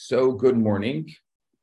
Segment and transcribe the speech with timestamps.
[0.00, 1.12] So, good morning.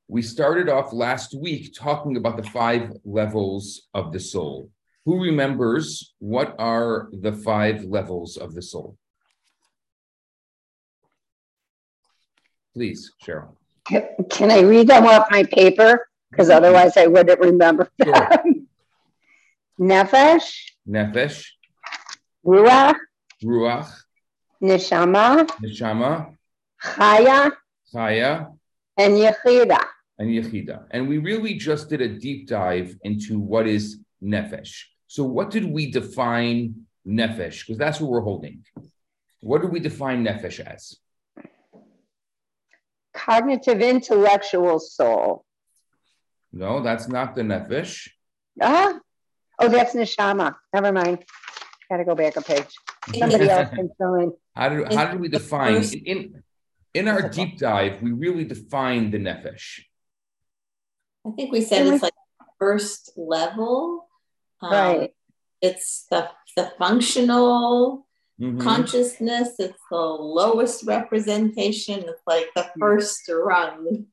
[0.10, 4.71] We started off last week talking about the five levels of the soul.
[5.05, 8.98] Who remembers what are the five levels of the soul?
[12.73, 13.55] Please, Cheryl.
[14.29, 16.05] Can I read them off my paper?
[16.29, 16.57] Because mm-hmm.
[16.57, 17.89] otherwise I wouldn't remember.
[18.04, 18.29] Sure.
[19.79, 20.52] Nefesh,
[20.86, 21.45] Nefesh,
[22.45, 22.97] Ruach,
[23.41, 23.93] Ruach,
[24.61, 26.36] Neshama, Neshama,
[26.83, 27.54] Chaya,
[27.95, 28.52] Chaya,
[28.98, 29.80] and Yechida.
[30.20, 30.85] and Yechida.
[30.91, 34.84] And we really just did a deep dive into what is Nefesh.
[35.08, 37.62] So, what did we define Nefesh?
[37.62, 38.63] Because that's what we're holding.
[39.40, 40.98] What do we define Nefesh as?
[43.13, 45.46] Cognitive intellectual soul.
[46.52, 48.09] No, that's not the Nefesh.
[48.62, 48.99] Ah,
[49.59, 50.55] oh, that's Neshama.
[50.73, 51.20] Never mind.
[51.90, 52.68] Gotta go back a page.
[53.18, 54.34] Somebody else can fill in.
[54.55, 56.43] How do how do we define first- in
[56.95, 58.02] in our deep dive?
[58.02, 59.81] We really define the nefesh.
[61.27, 62.13] I think we said it's like
[62.57, 64.07] first level.
[64.62, 65.12] Um, Right.
[65.62, 68.07] It's the the functional
[68.40, 68.62] Mhm.
[68.62, 69.50] consciousness.
[69.59, 69.97] It's the
[70.41, 72.00] lowest representation.
[72.12, 74.07] It's like the first rung.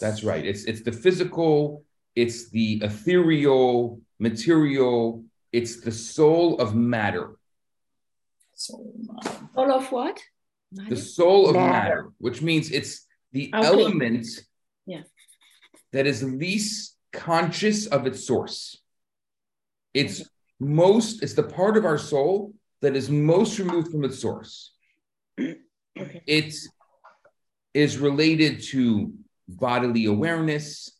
[0.00, 0.44] That's right.
[0.44, 1.84] It's it's the physical.
[2.14, 5.24] It's the ethereal material.
[5.52, 7.36] It's the soul of matter.
[8.54, 8.72] So,
[9.56, 10.20] All of what?
[10.72, 11.70] The soul of Matter.
[11.72, 13.66] matter, which means it's the Okay.
[13.66, 14.26] element
[14.86, 15.02] Yeah.
[15.92, 18.82] that is least conscious of its source.
[19.94, 20.22] It's
[20.60, 24.74] most, it's the part of our soul that is most removed from its source.
[25.98, 26.22] Okay.
[26.28, 26.54] It
[27.74, 29.12] is related to
[29.48, 30.92] bodily awareness.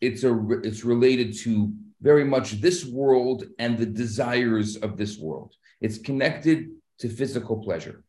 [0.00, 0.32] It's a
[0.64, 5.54] it's related to very much this world and the desires of this world.
[5.80, 8.02] It's connected to physical pleasure.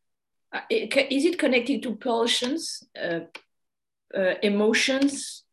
[0.51, 3.19] Uh, Is it connected to pulsions, uh,
[4.15, 5.43] uh, emotions?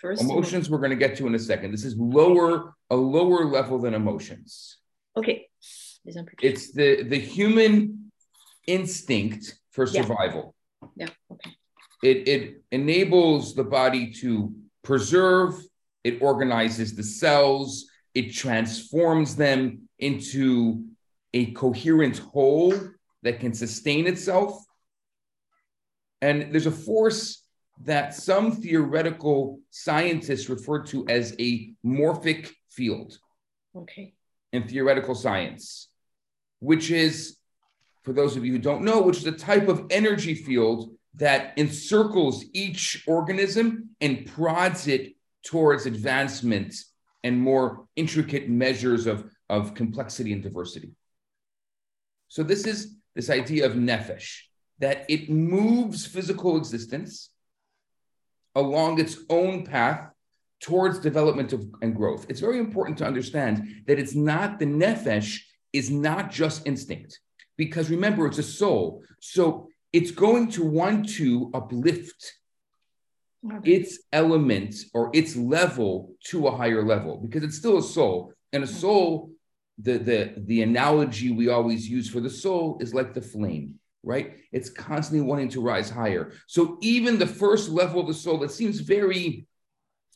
[0.00, 1.70] First, Emotions we're going to get to in a second.
[1.70, 4.78] This is lower, a lower level than emotions.
[5.16, 5.46] Okay.
[6.04, 8.10] It's the the human
[8.66, 10.54] instinct for survival.
[10.96, 11.06] Yeah.
[11.06, 11.24] survival.
[11.30, 11.34] Yeah.
[11.34, 11.50] Okay.
[12.02, 14.52] It it enables the body to
[14.82, 15.54] preserve,
[16.02, 20.84] it organizes the cells, it transforms them into
[21.32, 22.74] a coherent whole
[23.22, 24.64] that can sustain itself.
[26.20, 27.44] And there's a force
[27.84, 33.18] that some theoretical scientists refer to as a morphic field
[33.74, 34.14] Okay.
[34.52, 35.88] in theoretical science,
[36.60, 37.38] which is,
[38.04, 41.54] for those of you who don't know, which is a type of energy field that
[41.58, 46.74] encircles each organism and prods it towards advancement
[47.24, 50.92] and more intricate measures of, of complexity and diversity.
[52.28, 54.40] So, this is this idea of nefesh,
[54.78, 57.30] that it moves physical existence
[58.54, 60.10] along its own path
[60.60, 62.26] towards development of, and growth.
[62.28, 65.40] It's very important to understand that it's not the nefesh
[65.72, 67.18] is not just instinct,
[67.56, 69.02] because remember, it's a soul.
[69.20, 72.32] So it's going to want to uplift
[73.44, 73.72] Okay.
[73.72, 78.32] its element or its level to a higher level because it's still a soul.
[78.52, 78.76] And a mm-hmm.
[78.76, 79.31] soul,
[79.82, 84.36] the, the, the analogy we always use for the soul is like the flame, right?
[84.52, 86.32] It's constantly wanting to rise higher.
[86.46, 89.46] So even the first level of the soul that seems very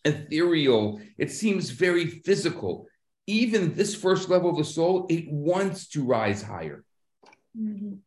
[0.04, 2.87] ethereal, it seems very physical.
[3.27, 6.84] Even this first level of the soul, it wants to rise higher.
[7.59, 7.98] Mhm.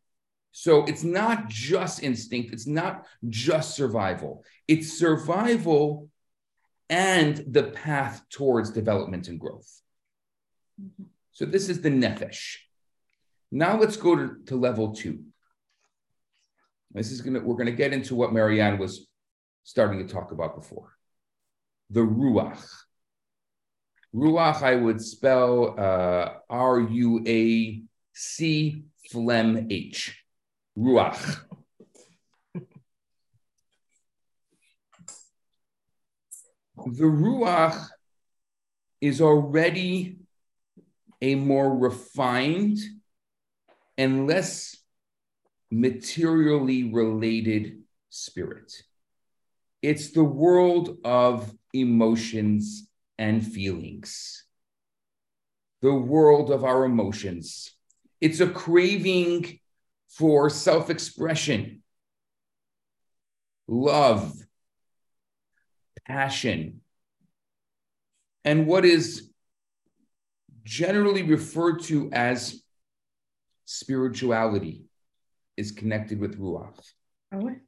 [0.52, 4.44] So it's not just instinct, it's not just survival.
[4.66, 6.08] It's survival
[6.88, 9.70] and the path towards development and growth.
[10.80, 11.06] Mhm.
[11.40, 12.56] So this is the nefesh.
[13.50, 15.20] Now let's go to, to level two.
[16.90, 19.08] This is gonna we're gonna get into what Marianne was
[19.62, 20.92] starting to talk about before.
[21.88, 22.62] The ruach.
[24.14, 30.22] Ruach, I would spell uh, R U A C phlegm H.
[30.76, 31.40] Ruach.
[36.76, 37.88] The Ruach
[39.00, 40.19] is already
[41.22, 42.78] a more refined
[43.98, 44.76] and less
[45.70, 48.72] materially related spirit.
[49.82, 52.88] It's the world of emotions
[53.18, 54.44] and feelings,
[55.80, 57.70] the world of our emotions.
[58.20, 59.60] It's a craving
[60.08, 61.82] for self expression,
[63.68, 64.34] love,
[66.06, 66.80] passion,
[68.44, 69.29] and what is
[70.64, 72.62] generally referred to as
[73.64, 74.84] spirituality
[75.56, 76.78] is connected with Ruach.
[77.32, 77.60] Ouais?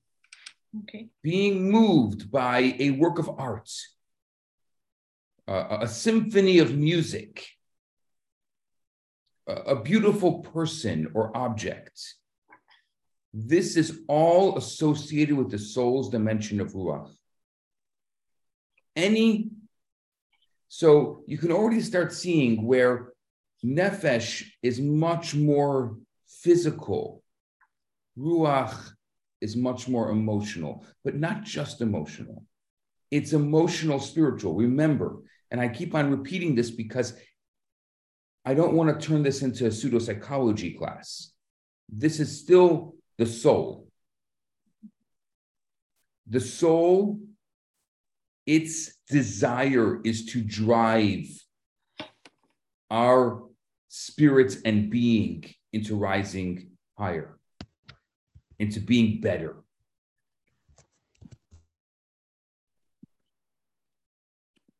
[0.84, 1.10] Okay.
[1.22, 3.70] being moved by a work of art,
[5.46, 7.46] a, a symphony of music,
[9.46, 12.00] a, a beautiful person or object.
[13.34, 17.10] This is all associated with the soul's dimension of Ruach.
[18.96, 19.50] Any,
[20.74, 23.12] so you can already start seeing where
[23.62, 27.22] Nefesh is much more physical,
[28.16, 28.74] Ruach
[29.42, 32.46] is much more emotional, but not just emotional.
[33.10, 34.54] It's emotional spiritual.
[34.54, 35.18] Remember,
[35.50, 37.12] and I keep on repeating this because
[38.46, 41.32] I don't want to turn this into a pseudo psychology class.
[41.90, 43.88] This is still the soul.
[46.30, 47.20] The soul,
[48.46, 51.26] its desire is to drive
[52.90, 53.42] our
[53.88, 57.38] spirits and being into rising higher
[58.62, 59.56] into being better.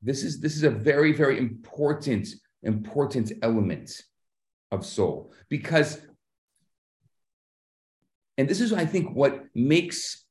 [0.01, 2.29] This is this is a very very important
[2.63, 3.91] important element
[4.71, 6.01] of soul because
[8.39, 10.25] and this is I think what makes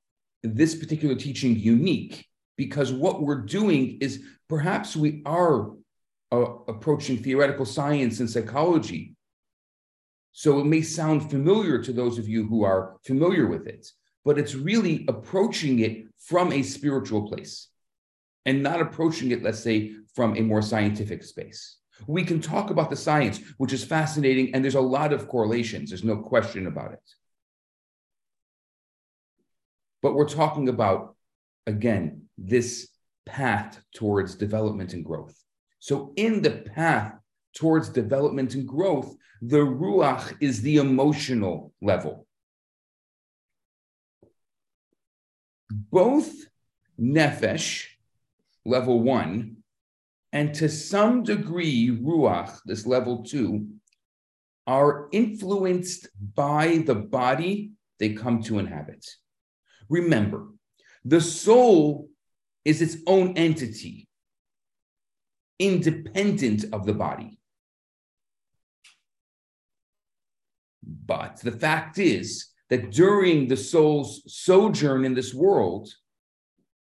[0.44, 2.26] this particular teaching unique
[2.64, 4.14] because what we're doing is
[4.48, 5.72] perhaps we are
[6.32, 9.16] uh, approaching theoretical science and psychology
[10.32, 13.88] so it may sound familiar to those of you who are familiar with it,
[14.24, 17.68] but it's really approaching it from a spiritual place
[18.46, 21.78] and not approaching it, let's say, from a more scientific space.
[22.08, 25.90] We can talk about the science, which is fascinating, and there's a lot of correlations.
[25.90, 27.08] There's no question about it.
[30.02, 31.16] But we're talking about,
[31.68, 32.90] again, this
[33.26, 35.36] path towards development and growth.
[35.80, 37.14] So, in the path
[37.56, 42.28] towards development and growth, the ruach is the emotional level.
[45.72, 46.32] Both
[47.00, 47.86] nefesh,
[48.66, 49.58] level one,
[50.34, 53.68] and to some degree ruach, this level two,
[54.68, 59.06] are influenced by the body they come to inhabit.
[59.90, 60.48] Remember,
[61.04, 62.10] the soul
[62.64, 64.08] is its own entity,
[65.60, 67.40] independent of the body.
[70.84, 75.90] But the fact is that during the soul's sojourn in this world,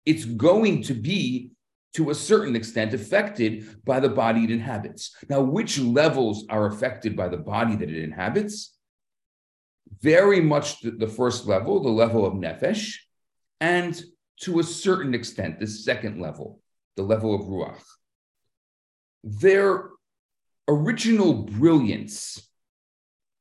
[0.06, 1.52] it's going to be,
[1.94, 5.16] to a certain extent, affected by the body it inhabits.
[5.30, 8.76] Now, which levels are affected by the body that it inhabits?
[10.00, 12.96] Very much the, first level, the level of nefesh,
[13.62, 14.04] and
[14.42, 16.60] to a certain extent, the second level,
[16.98, 17.84] the level of ruach.
[19.24, 19.90] Their
[20.68, 22.42] original brilliance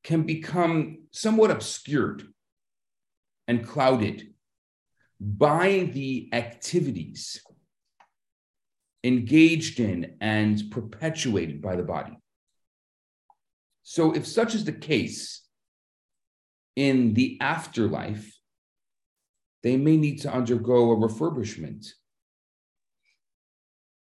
[0.05, 2.23] can become somewhat obscured
[3.49, 4.35] and clouded
[5.19, 7.41] by the activities
[9.03, 12.19] engaged in and perpetuated by the body.
[13.83, 15.43] So, if such is the case
[16.77, 18.40] in the afterlife,
[19.63, 21.87] they may need to undergo a refurbishment,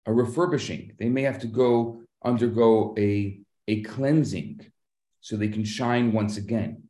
[0.06, 0.94] a refurbishing.
[1.00, 4.66] They may have to go undergo a, a cleansing
[5.22, 6.84] so they can shine once again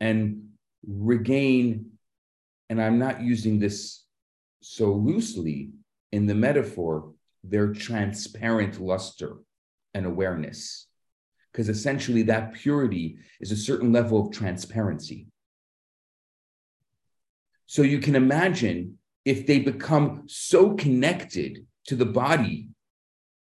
[0.00, 0.48] and
[0.86, 1.92] regain.
[2.70, 4.04] And I'm not using this
[4.62, 5.70] so loosely
[6.12, 7.12] in the metaphor,
[7.42, 9.36] their transparent luster
[9.92, 10.86] and awareness.
[11.52, 15.28] Because essentially, that purity is a certain level of transparency.
[17.66, 22.68] So you can imagine if they become so connected to the body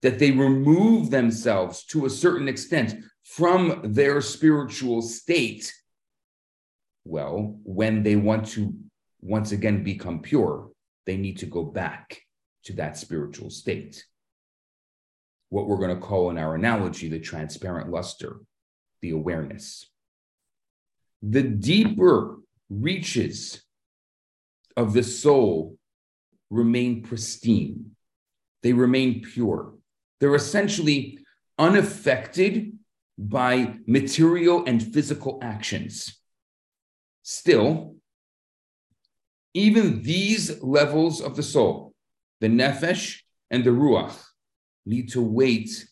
[0.02, 2.94] that they remove themselves to a certain extent
[3.24, 5.72] from their spiritual state,
[7.04, 8.74] well, when they want to
[9.22, 10.70] once again become pure,
[11.06, 12.20] they need to go back
[12.64, 14.04] to that spiritual state.
[15.48, 18.40] What we're going to call in our analogy the transparent luster,
[19.00, 19.88] the awareness.
[21.22, 23.63] The deeper reaches
[24.76, 25.76] of the soul
[26.50, 27.92] remain pristine,
[28.62, 29.74] they remain pure.
[30.20, 31.18] They're essentially
[31.58, 32.78] unaffected
[33.16, 36.18] by material and physical actions.
[37.22, 37.96] Still,
[39.54, 41.94] even these levels of the soul,
[42.40, 44.16] the nefesh and the ruach,
[44.84, 45.86] need to wait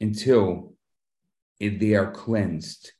[0.00, 0.74] until
[1.60, 2.92] they are cleansed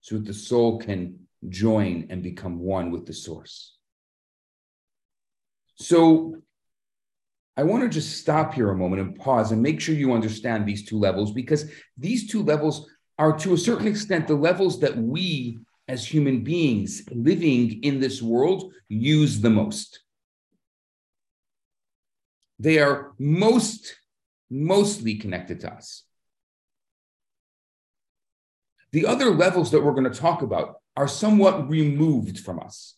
[0.00, 3.76] so that the soul can join and become one with the source.
[5.76, 6.36] So
[7.56, 10.66] I want to just stop here a moment and pause and make sure you understand
[10.66, 14.96] these two levels because these two levels are to a certain extent the levels that
[14.96, 20.00] we as human beings living in this world use the most.
[22.58, 23.96] They are most,
[24.50, 26.03] mostly connected to us.
[28.94, 32.94] The other levels that we're going to talk about are somewhat removed from us.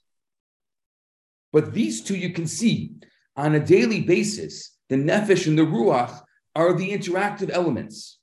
[1.54, 2.96] But these two you can see
[3.34, 6.20] on a daily basis, the nefesh and the ruach
[6.54, 8.18] are the interactive elements.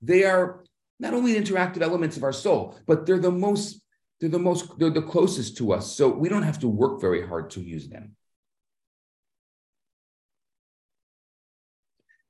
[0.00, 0.62] They are
[1.00, 3.82] not only the interactive elements of our soul, but they're the most,
[4.20, 5.90] they're the most, they're the closest to us.
[5.96, 8.14] So we don't have to work very hard to use them.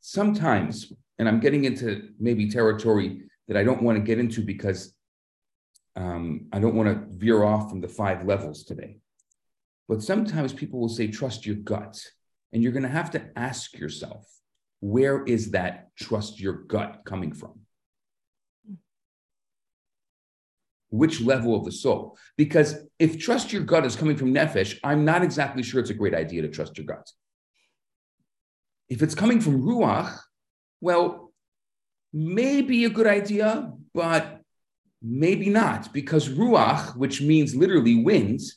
[0.00, 4.94] Sometimes, and I'm getting into maybe territory that I don't want to get into because
[5.94, 8.98] um, I don't want to veer off from the five levels today.
[9.88, 12.00] But sometimes people will say, trust your gut.
[12.52, 14.26] And you're going to have to ask yourself,
[14.80, 17.60] where is that trust your gut coming from?
[20.90, 22.16] Which level of the soul?
[22.36, 25.94] Because if trust your gut is coming from nefesh, I'm not exactly sure it's a
[25.94, 27.10] great idea to trust your gut.
[28.88, 30.16] If it's coming from ruach,
[30.80, 31.25] well,
[32.16, 34.40] maybe a good idea, but
[35.02, 38.56] maybe not, because ruach, which means literally winds,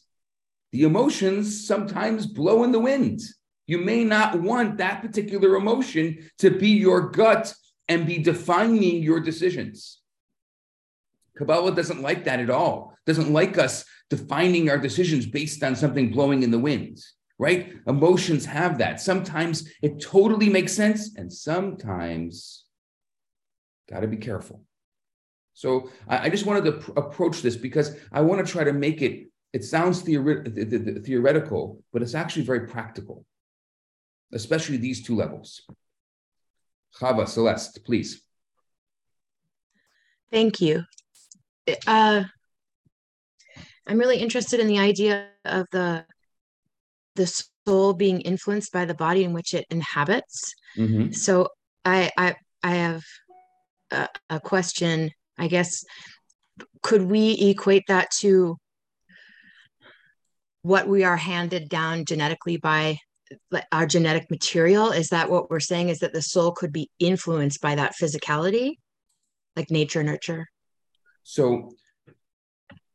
[0.71, 3.19] the emotions sometimes blow in the wind.
[3.67, 7.53] You may not want that particular emotion to be your gut
[7.89, 9.99] and be defining your decisions.
[11.37, 16.11] Kabbalah doesn't like that at all, doesn't like us defining our decisions based on something
[16.11, 16.97] blowing in the wind,
[17.37, 17.73] right?
[17.87, 19.01] Emotions have that.
[19.01, 22.65] Sometimes it totally makes sense, and sometimes
[23.89, 24.63] got to be careful.
[25.53, 28.73] So I, I just wanted to pr- approach this because I want to try to
[28.73, 33.25] make it it sounds theori- theoretical, but it's actually very practical,
[34.31, 35.61] especially these two levels.
[36.99, 38.21] Chava, Celeste, please.
[40.31, 40.83] Thank you.
[41.87, 42.23] Uh,
[43.87, 46.05] I'm really interested in the idea of the
[47.15, 50.53] the soul being influenced by the body in which it inhabits.
[50.77, 51.11] Mm-hmm.
[51.11, 51.49] So
[51.83, 53.03] I I I have
[53.91, 55.11] a, question.
[55.37, 55.83] I guess
[56.81, 58.57] could we equate that to
[60.61, 62.97] what we are handed down genetically by
[63.71, 64.91] our genetic material?
[64.91, 68.75] Is that what we're saying is that the soul could be influenced by that physicality
[69.55, 70.47] like nature nurture?
[71.23, 71.71] So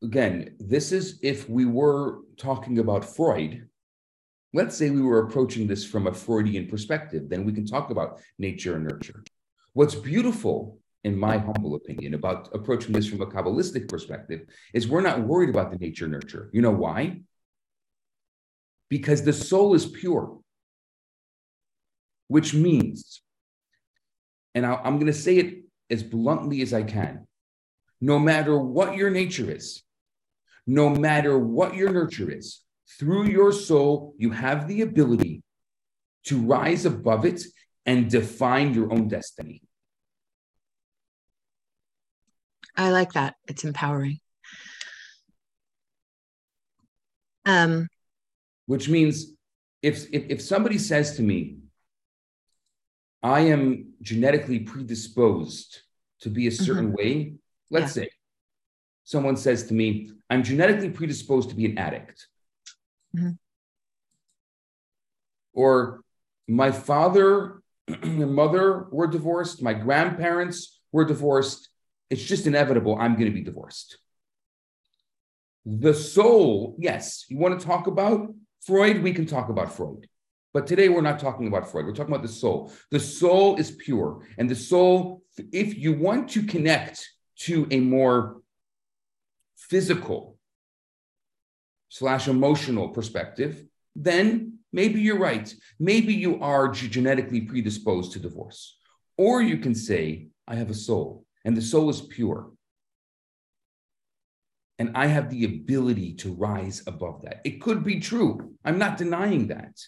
[0.02, 3.68] again this is if we were talking about freud.
[4.52, 8.20] Let's say we were approaching this from a freudian perspective then we can talk about
[8.38, 9.24] nature and nurture.
[9.72, 15.00] What's beautiful in my humble opinion about approaching this from a kabbalistic perspective is we're
[15.00, 17.20] not worried about the nature nurture you know why
[18.88, 20.38] because the soul is pure,
[22.28, 23.22] which means,
[24.54, 27.26] and I, am going to say it as bluntly as I can
[28.00, 29.82] no matter what your nature is,
[30.66, 32.60] no matter what your nurture is,
[32.98, 35.42] through your soul, you have the ability
[36.26, 37.42] to rise above it
[37.86, 39.62] and define your own destiny.
[42.76, 43.36] I like that.
[43.46, 44.20] It's empowering.
[47.46, 47.88] Um,
[48.66, 49.32] which means
[49.82, 51.58] if, if, if somebody says to me,
[53.22, 55.80] I am genetically predisposed
[56.20, 56.96] to be a certain mm-hmm.
[56.96, 57.32] way,
[57.70, 58.04] let's yeah.
[58.04, 58.10] say
[59.04, 62.26] someone says to me, I'm genetically predisposed to be an addict.
[63.16, 63.32] Mm-hmm.
[65.52, 66.00] Or
[66.48, 71.68] my father and mother were divorced, my grandparents were divorced.
[72.14, 72.96] It's just inevitable.
[72.96, 73.98] I'm going to be divorced.
[75.66, 78.32] The soul, yes, you want to talk about
[78.64, 80.06] Freud, we can talk about Freud.
[80.52, 81.86] But today we're not talking about Freud.
[81.86, 82.72] We're talking about the soul.
[82.92, 84.24] The soul is pure.
[84.38, 87.04] And the soul, if you want to connect
[87.40, 88.40] to a more
[89.56, 90.38] physical
[91.88, 93.64] slash emotional perspective,
[93.96, 95.52] then maybe you're right.
[95.80, 98.78] Maybe you are genetically predisposed to divorce.
[99.18, 102.50] Or you can say, I have a soul, and the soul is pure.
[104.78, 107.40] And I have the ability to rise above that.
[107.44, 108.54] It could be true.
[108.64, 109.80] I'm not denying that.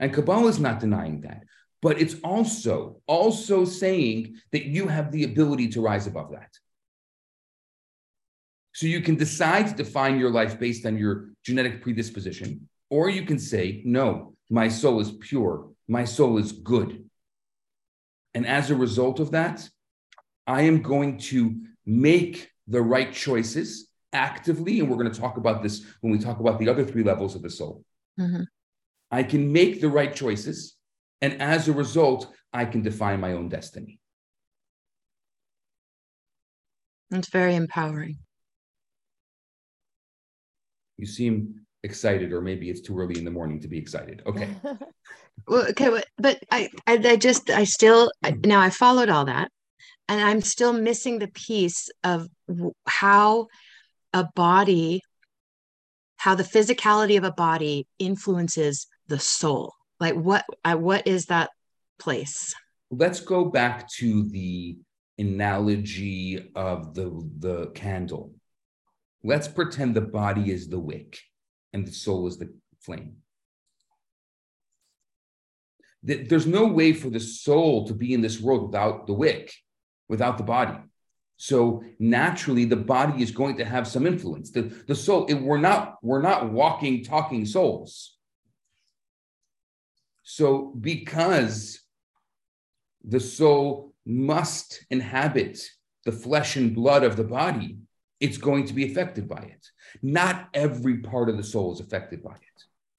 [0.00, 1.44] And Kabbalah is not denying that.
[1.82, 6.50] But it's also also saying that you have the ability to rise above that.
[8.72, 13.24] So you can decide to define your life based on your genetic predisposition, or you
[13.24, 17.04] can say, no, my soul is pure, my soul is good.
[18.34, 19.68] And as a result of that,
[20.50, 25.62] I am going to make the right choices actively, and we're going to talk about
[25.62, 27.84] this when we talk about the other three levels of the soul.
[28.18, 28.42] Mm-hmm.
[29.12, 30.74] I can make the right choices,
[31.20, 34.00] and as a result, I can define my own destiny.
[37.12, 38.18] It's very empowering.
[40.96, 44.22] You seem excited, or maybe it's too early in the morning to be excited.
[44.26, 44.48] Okay.
[45.48, 49.24] Well, okay, but- but I, I, I just, I still, I- now I followed all
[49.24, 49.50] that,
[50.10, 52.26] and I'm still missing the piece of
[52.84, 53.46] how
[54.12, 55.02] a body,
[56.16, 59.72] how the physicality of a body influences the soul.
[60.00, 61.50] Like what, I, what is that
[62.00, 62.52] place?
[62.90, 64.78] Let's go back to the
[65.16, 68.34] analogy of the, the candle.
[69.22, 71.20] Let's pretend the body is the wick
[71.72, 73.18] and the soul is the flame.
[76.04, 79.54] Th- There's no way for the soul to be in this world without the wick,
[80.10, 80.76] without the body.
[81.38, 84.50] So naturally, the body is going to have some influence.
[84.50, 88.18] The, the soul, it- we're not, we're not walking, talking souls.
[90.22, 91.80] So because
[93.02, 95.58] the soul must inhabit
[96.04, 97.78] the flesh and blood of the body,
[98.20, 99.66] it's going to be affected by it.
[100.02, 102.58] Not every part of the soul is affected by it.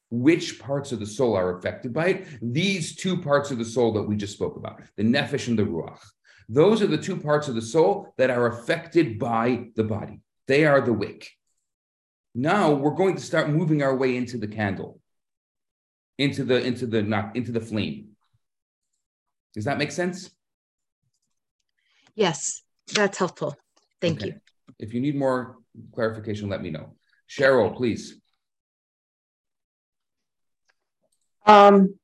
[0.10, 2.28] Which parts of the soul are affected by it?
[2.42, 5.64] These two parts of the soul that we just spoke about, the nephesh and the
[5.64, 6.00] ruach.
[6.52, 10.20] Those are the two parts of the soul that are affected by the body.
[10.48, 11.30] They are the wick.
[12.36, 15.00] Now we're going to start moving our way into the candle,
[16.18, 18.18] into the into the not into the flame.
[19.54, 20.30] Does that make sense?
[22.16, 23.56] Yes, that's helpful.
[24.02, 24.28] Thank Okay.
[24.28, 24.42] you.
[24.78, 25.56] If you need more
[25.96, 26.96] clarification, let me know.
[27.30, 28.20] Cheryl, please.
[31.46, 31.96] Um,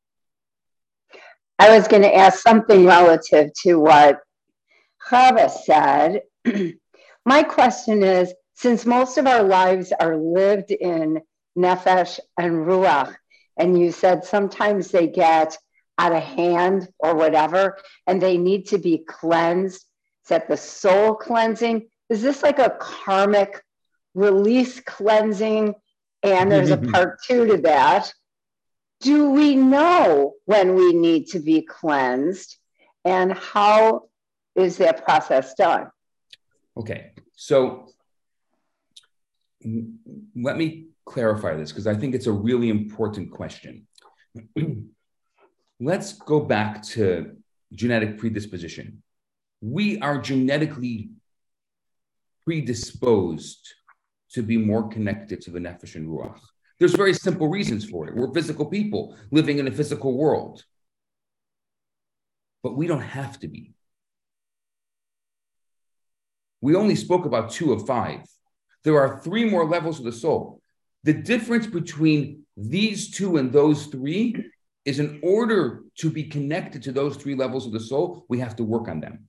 [1.60, 4.20] I was going to ask something relative to what
[5.10, 6.24] Chava said.
[7.26, 11.22] My question is, since most of our lives are lived in
[11.58, 13.16] nefesh and ruach,
[13.58, 15.58] and you said sometimes they get
[15.98, 21.16] out of hand or whatever, and they need to be cleansed, is that the soul
[21.16, 21.88] cleansing?
[22.10, 23.64] Is this like a karmic
[24.14, 25.76] release cleansing?
[26.24, 26.92] And there's a mm-hmm.
[26.92, 28.14] part two to that
[29.00, 32.58] do we know when we need to be cleansed
[33.06, 34.04] and how
[34.58, 35.88] is that process done
[36.78, 37.88] Okay, so
[40.36, 43.88] let me clarify this because I think it's a really important question.
[45.80, 47.36] Let's go back to
[47.74, 49.02] genetic predisposition.
[49.62, 51.10] We are genetically
[52.46, 53.74] predisposed
[54.34, 56.40] to be more connected to the nefesh and ruach.
[56.80, 58.16] There's very simple reasons for it.
[58.16, 60.64] We're physical people living in a physical world,
[62.62, 63.74] but we don't have to be.
[66.62, 68.22] We only spoke about two of five.
[68.84, 70.62] There are three more levels of the soul.
[71.04, 74.36] The difference between these two and those three
[74.86, 78.56] is in order to be connected to those three levels of the soul, we have
[78.56, 79.28] to work on them.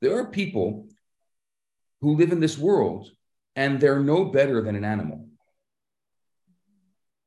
[0.00, 0.88] There are people
[2.00, 3.10] who live in this world
[3.56, 5.28] and they're no better than an animal.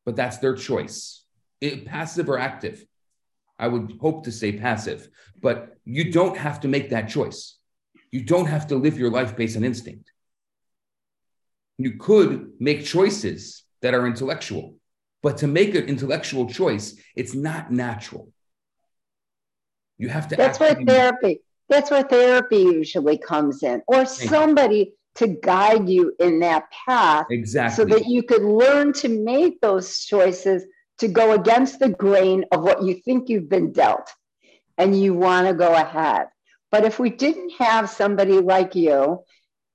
[0.06, 1.24] But that's their choice,
[1.62, 2.86] It- passive or active.
[3.60, 5.08] I would hope to say passive,
[5.40, 7.60] but you don't have to make that choice.
[8.14, 10.12] You don't have to live your life based on instinct.
[11.80, 14.76] You could make choices that are intellectual,
[15.24, 18.32] but to make an intellectual choice, it's not natural.
[19.98, 25.28] You have to that's where therapy that's where therapy usually comes in or somebody to
[25.30, 30.66] guide you in that path exactly, so that you could learn to make those choices
[31.00, 34.08] to go against the grain of what you think you've been dealt
[34.78, 36.28] and you want to go ahead
[36.74, 39.24] but if we didn't have somebody like you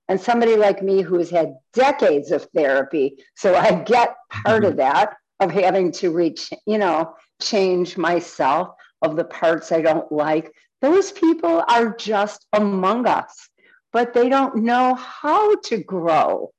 [0.08, 4.80] and somebody like me who's had decades of therapy so i get part of mm-hmm.
[4.80, 10.52] that of having to reach you know change myself of the parts i don't like
[10.82, 13.48] those people are just among us
[13.92, 16.50] but they don't know how to grow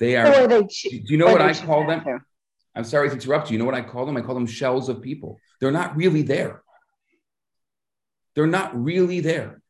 [0.00, 0.46] they or are.
[0.48, 2.04] they Do you know what I call them?
[2.04, 2.18] to.
[2.74, 3.54] I'm sorry to interrupt you.
[3.54, 4.14] You know what I call them?
[4.18, 5.38] I call them shells of people.
[5.58, 6.62] They're not really there.
[8.34, 9.62] They're not really there.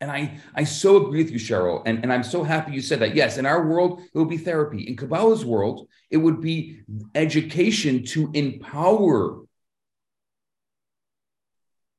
[0.00, 1.82] And I, I so agree with you, Cheryl.
[1.86, 3.14] And, and I'm so happy you said that.
[3.14, 4.82] Yes, in our world, it would be therapy.
[4.82, 6.80] In Kabbalah's world, it would be
[7.14, 9.40] education to empower.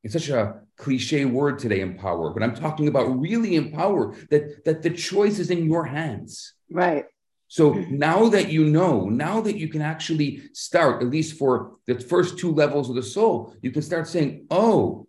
[0.03, 4.83] It's such a cliche word today, empower, but I'm talking about really empower that, that
[4.83, 6.53] the choice is in your hands.
[6.69, 7.05] right
[7.47, 11.97] So now that you know, now that you can actually start, at least for the
[11.99, 15.07] first two levels of the soul, you can start saying, oh,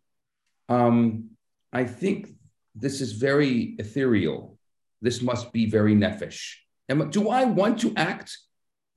[0.68, 1.31] um,
[1.72, 2.36] I think
[2.77, 4.59] this is very ethereal.
[5.01, 6.55] This must be very nephesh.
[6.89, 8.37] Am, do I want to act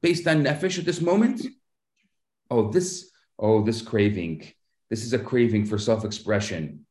[0.02, 1.46] based on nephesh at this moment?
[2.52, 4.52] Oh, this, oh, this craving.
[4.90, 6.86] This is a craving for self-expression.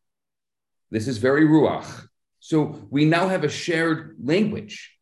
[0.90, 2.08] This is very ruach.
[2.40, 4.96] So we now have a shared language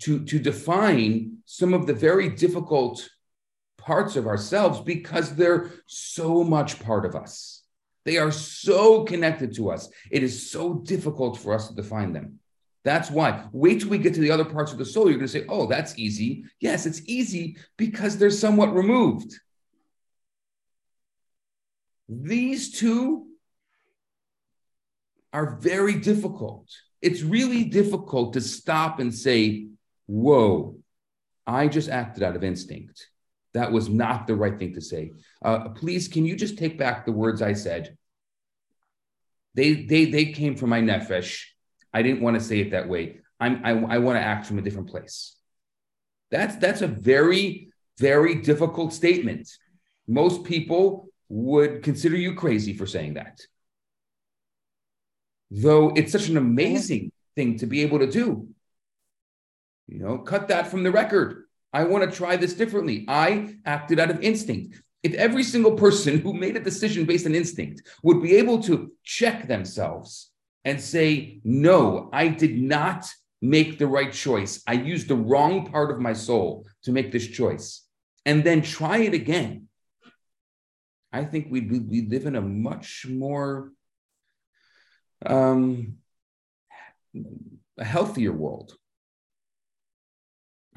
[0.00, 3.08] to, to define some of the very difficult
[3.76, 7.57] parts of ourselves because they're so much part of us.
[8.08, 9.90] They are so connected to us.
[10.10, 12.38] It is so difficult for us to define them.
[12.82, 13.44] That's why.
[13.52, 15.10] Wait till we get to the other parts of the soul.
[15.10, 16.44] You're going to say, oh, that's easy.
[16.58, 19.38] Yes, it's easy because they're somewhat removed.
[22.08, 23.26] These two
[25.34, 26.66] are very difficult.
[27.02, 29.66] It's really difficult to stop and say,
[30.06, 30.78] whoa,
[31.46, 33.06] I just acted out of instinct.
[33.52, 35.12] That was not the right thing to say.
[35.44, 37.97] Uh, please, can you just take back the words I said?
[39.54, 41.44] They, they, they came from my nefesh.
[41.92, 43.20] I didn't want to say it that way.
[43.40, 45.34] I'm, I, I want to act from a different place.
[46.30, 49.48] That's, that's a very, very difficult statement.
[50.06, 53.40] Most people would consider you crazy for saying that.
[55.50, 58.48] Though it's such an amazing thing to be able to do.
[59.86, 61.44] You know, cut that from the record.
[61.72, 63.06] I want to try this differently.
[63.08, 64.82] I acted out of instinct.
[65.02, 68.92] If every single person who made a decision based on instinct would be able to
[69.04, 70.30] check themselves
[70.64, 73.06] and say, no, I did not
[73.40, 74.62] make the right choice.
[74.66, 77.86] I used the wrong part of my soul to make this choice,
[78.26, 79.68] and then try it again.
[81.12, 83.72] I think we we live in a much more
[85.24, 85.98] um,
[87.78, 88.74] a healthier world.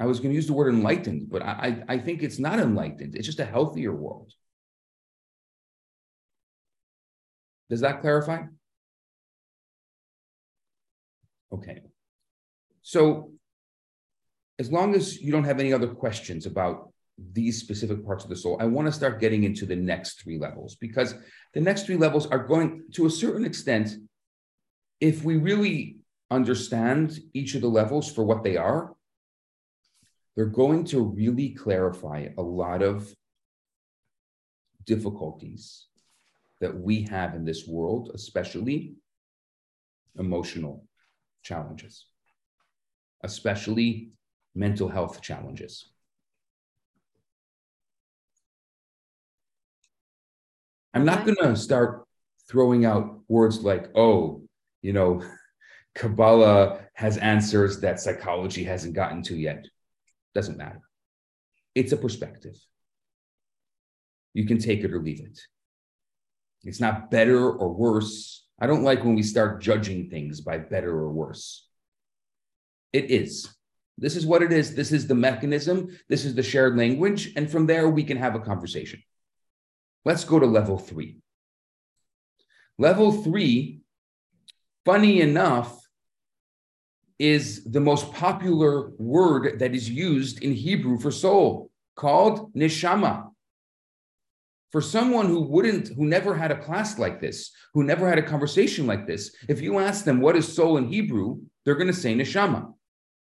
[0.00, 3.14] I was going to use the word enlightened, but I, I think it's not enlightened.
[3.14, 4.32] It's just a healthier world.
[7.70, 8.42] Does that clarify?
[11.52, 11.82] Okay.
[12.82, 13.32] So,
[14.58, 16.92] as long as you don't have any other questions about
[17.32, 20.38] these specific parts of the soul, I want to start getting into the next three
[20.38, 21.14] levels because
[21.54, 23.96] the next three levels are going to a certain extent,
[25.00, 25.96] if we really
[26.30, 28.94] understand each of the levels for what they are,
[30.34, 33.14] they're going to really clarify a lot of
[34.86, 35.86] difficulties
[36.60, 38.94] that we have in this world, especially
[40.16, 40.84] emotional
[41.42, 42.06] challenges,
[43.22, 44.12] especially
[44.54, 45.88] mental health challenges.
[50.94, 52.06] I'm not going to start
[52.48, 54.42] throwing out words like, oh,
[54.82, 55.22] you know,
[55.94, 59.66] Kabbalah has answers that psychology hasn't gotten to yet.
[60.34, 60.80] Doesn't matter.
[61.74, 62.56] It's a perspective.
[64.34, 65.40] You can take it or leave it.
[66.64, 68.46] It's not better or worse.
[68.60, 71.66] I don't like when we start judging things by better or worse.
[72.92, 73.52] It is.
[73.98, 74.74] This is what it is.
[74.74, 75.96] This is the mechanism.
[76.08, 77.32] This is the shared language.
[77.36, 79.02] And from there, we can have a conversation.
[80.04, 81.18] Let's go to level three.
[82.78, 83.80] Level three,
[84.84, 85.81] funny enough,
[87.18, 93.28] is the most popular word that is used in Hebrew for soul, called neshama.
[94.70, 98.22] For someone who wouldn't, who never had a class like this, who never had a
[98.22, 101.92] conversation like this, if you ask them what is soul in Hebrew, they're going to
[101.92, 102.72] say neshama.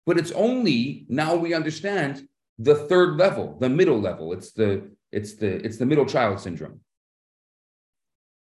[0.05, 4.33] But it's only now we understand the third level, the middle level.
[4.33, 6.79] It's the it's the it's the middle child syndrome.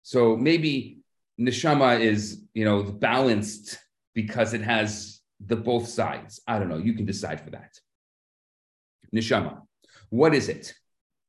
[0.03, 0.99] So maybe
[1.39, 3.77] neshama is you know balanced
[4.15, 6.41] because it has the both sides.
[6.47, 6.77] I don't know.
[6.77, 7.77] You can decide for that.
[9.13, 9.61] Neshama.
[10.09, 10.73] What is it?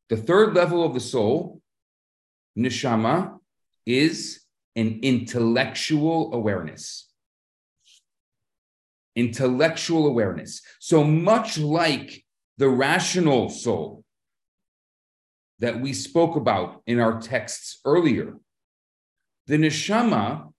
[0.09, 1.61] The third level of the soul,
[2.57, 3.39] neshama,
[3.85, 4.41] is
[4.77, 7.09] an intellectual awareness.
[9.17, 10.63] Intellectual awareness.
[10.79, 12.25] So much like
[12.59, 14.05] the rational soul
[15.59, 18.35] that we spoke about in our texts earlier,
[19.47, 20.53] the neshama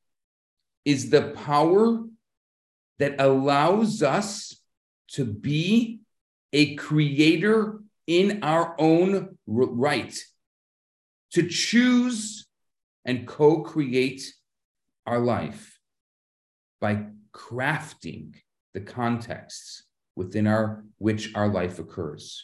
[0.84, 2.04] is the power
[3.00, 4.62] that allows us
[5.10, 6.00] to be
[6.54, 10.18] a creator in our own right,
[11.34, 12.48] to choose
[13.06, 14.34] and co create
[15.06, 15.80] our life
[16.80, 18.34] by crafting
[18.74, 19.84] the contexts
[20.16, 22.44] within our which our life occurs.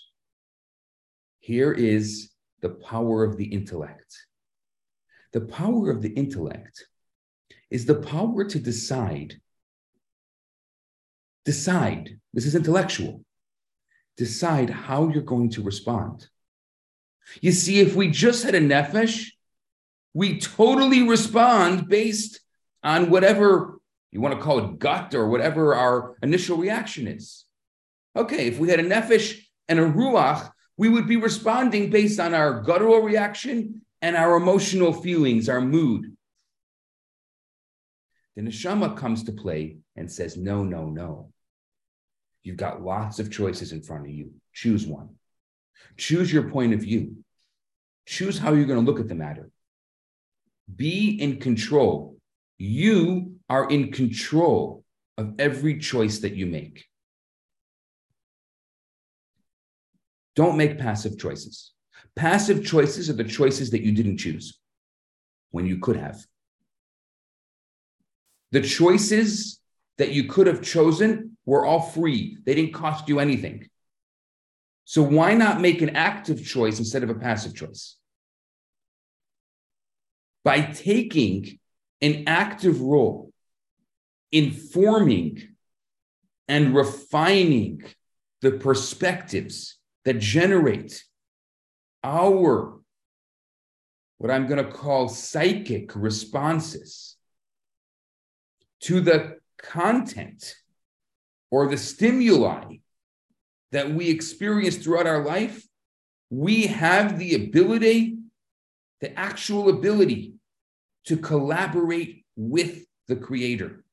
[1.40, 4.16] Here is the power of the intellect.
[5.34, 6.86] The power of the intellect
[7.70, 9.42] is the power to decide
[11.46, 13.24] Decide, this is intellectual,
[14.18, 16.28] decide how you're going to respond.
[17.42, 19.30] You see, if we just had a nefesh,
[20.14, 22.40] we totally respond based
[22.84, 23.80] on whatever
[24.12, 27.46] you want to call it gut or whatever our initial reaction is.
[28.16, 32.34] Okay, if we had a nefesh and a ruach, we would be responding based on
[32.34, 36.16] our guttural reaction and our emotional feelings, our mood.
[38.36, 41.33] Then the neshama comes to play and says, no, no, no.
[42.44, 44.32] You've got lots of choices in front of you.
[44.54, 45.10] Choose one.
[45.98, 47.18] Choose your point of view.
[48.06, 49.50] Choose how you're going to look at the matter.
[50.74, 52.18] Be in control.
[52.58, 54.84] You are in control
[55.18, 56.86] of every choice that you make.
[60.36, 61.72] Don't make passive choices.
[62.16, 64.60] Passive choices are the choices that you didn't choose
[65.52, 66.24] when you could have.
[68.52, 69.60] The choices
[69.98, 73.68] that you could have chosen were all free, they didn't cost you anything.
[74.86, 77.98] So why not make an active choice instead of a passive choice?
[80.44, 81.60] By taking
[82.02, 83.32] an active role
[84.32, 85.56] in forming
[86.48, 87.84] and refining
[88.42, 91.02] the perspectives that generate
[92.04, 92.80] our,
[94.18, 97.16] what I'm going to call psychic responses
[98.82, 100.56] to the content
[101.52, 102.78] or the stimuli
[103.72, 105.64] that we experience throughout our life,
[106.30, 108.18] we have the ability,
[109.02, 110.34] the actual ability
[111.06, 113.84] to collaborate with the Creator.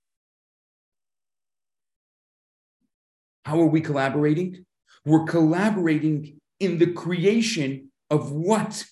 [3.45, 4.65] How are we collaborating?
[5.05, 8.85] We're collaborating in the creation of what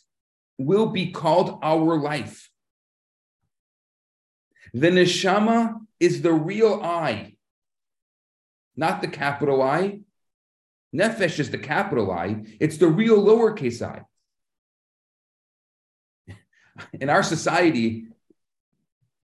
[0.58, 2.50] will be called our life.
[4.74, 7.34] The neshama is the real I,
[8.76, 10.00] not the capital I.
[10.94, 14.02] Nefesh is the capital I, it's the real lowercase i.
[17.00, 18.06] In our society,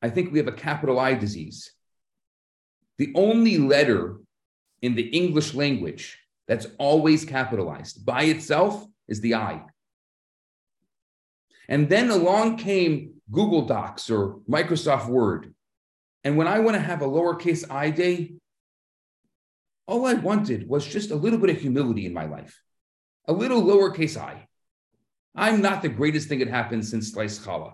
[0.01, 1.71] I think we have a capital I disease.
[2.97, 4.17] The only letter
[4.81, 9.61] in the English language that's always capitalized by itself is the I.
[11.69, 15.53] And then along came Google Docs or Microsoft Word.
[16.23, 18.35] And when I want to have a lowercase i day,
[19.85, 22.61] all I wanted was just a little bit of humility in my life,
[23.27, 24.47] a little lowercase i.
[25.35, 27.73] I'm not the greatest thing that happened since sliced challah.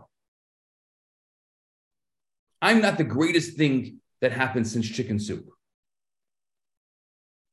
[2.61, 5.49] I'm not the greatest thing that happened since chicken soup.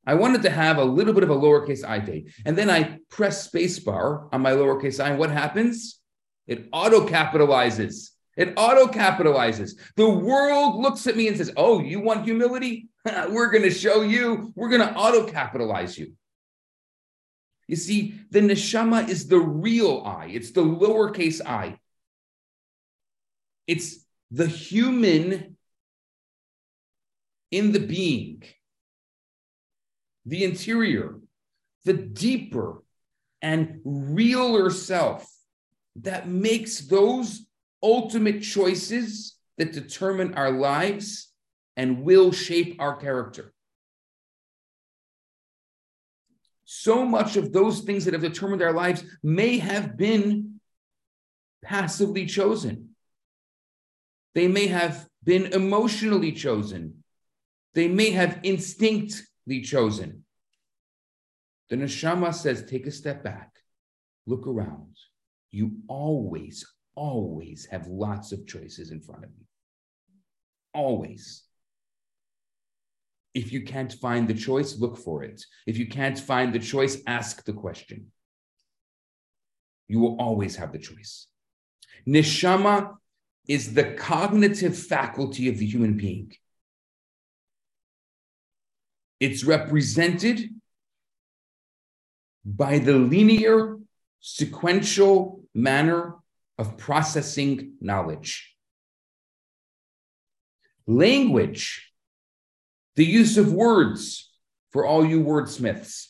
[0.07, 2.27] I wanted to have a little bit of a lowercase i day.
[2.45, 6.01] And then I press spacebar on my lowercase i, and what happens?
[6.47, 8.11] It auto capitalizes.
[8.37, 9.73] It auto capitalizes.
[9.97, 12.89] The world looks at me and says, Oh, you want humility?
[13.29, 14.53] We're going to show you.
[14.55, 16.13] We're going to auto capitalize you.
[17.67, 21.79] You see, the neshama is the real I, it's the lowercase i.
[23.67, 25.57] It's the human
[27.51, 28.43] in the being
[30.27, 31.21] the interior,
[31.85, 32.83] the deeper
[33.41, 35.33] and realer self
[35.97, 37.47] that makes those
[37.83, 41.33] ultimate choices that determine our lives
[41.77, 43.53] and will shape our character.
[46.65, 50.61] So much of those things that have determined our lives may have been
[51.63, 52.91] passively chosen.
[54.35, 57.05] They may have been emotionally chosen.
[57.75, 59.23] They may have instinct
[59.65, 60.25] chosen.
[61.69, 63.53] The neshama says, take a step back,
[64.27, 64.97] look around.
[65.51, 69.45] You always, always have lots of choices in front of you.
[70.75, 71.45] Always.
[73.35, 75.45] If you can't find the choice, look for it.
[75.67, 78.07] If you can't find the choice, ask the question.
[79.89, 81.29] You will always have the choice.
[82.09, 82.95] Neshama
[83.47, 86.33] is the cognitive faculty of the human being.
[89.21, 90.51] It's represented
[92.45, 93.79] by the linear,
[94.21, 96.15] sequential manner
[96.59, 98.55] of processing knowledge.
[100.87, 101.93] Language,
[102.95, 104.33] the use of words
[104.73, 106.07] for all you wordsmiths.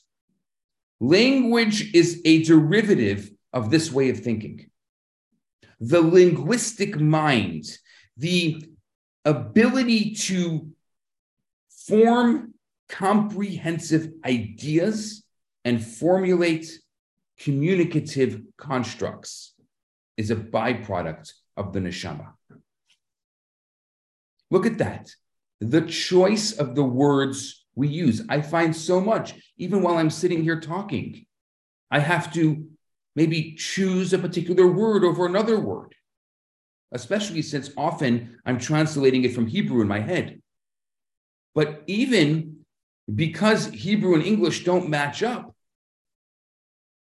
[1.01, 4.71] Language is a derivative of this way of thinking.
[5.81, 7.65] The linguistic mind,
[8.17, 8.65] the
[9.25, 10.71] ability to
[11.69, 12.55] form
[12.89, 15.25] comprehensive ideas
[15.65, 16.71] and formulate
[17.39, 19.56] communicative constructs
[20.17, 22.33] is a byproduct of the neshama.
[24.51, 25.11] Look at that.
[25.61, 28.23] The choice of the words we use.
[28.29, 31.27] I find so much, even while I'm sitting here talking,
[31.91, 32.67] I have to
[33.15, 35.95] maybe choose a particular word over another word,
[36.93, 40.43] especially since often I'm translating it from Hebrew in my head.
[41.55, 42.59] But even
[43.13, 45.55] because Hebrew and English don't match up,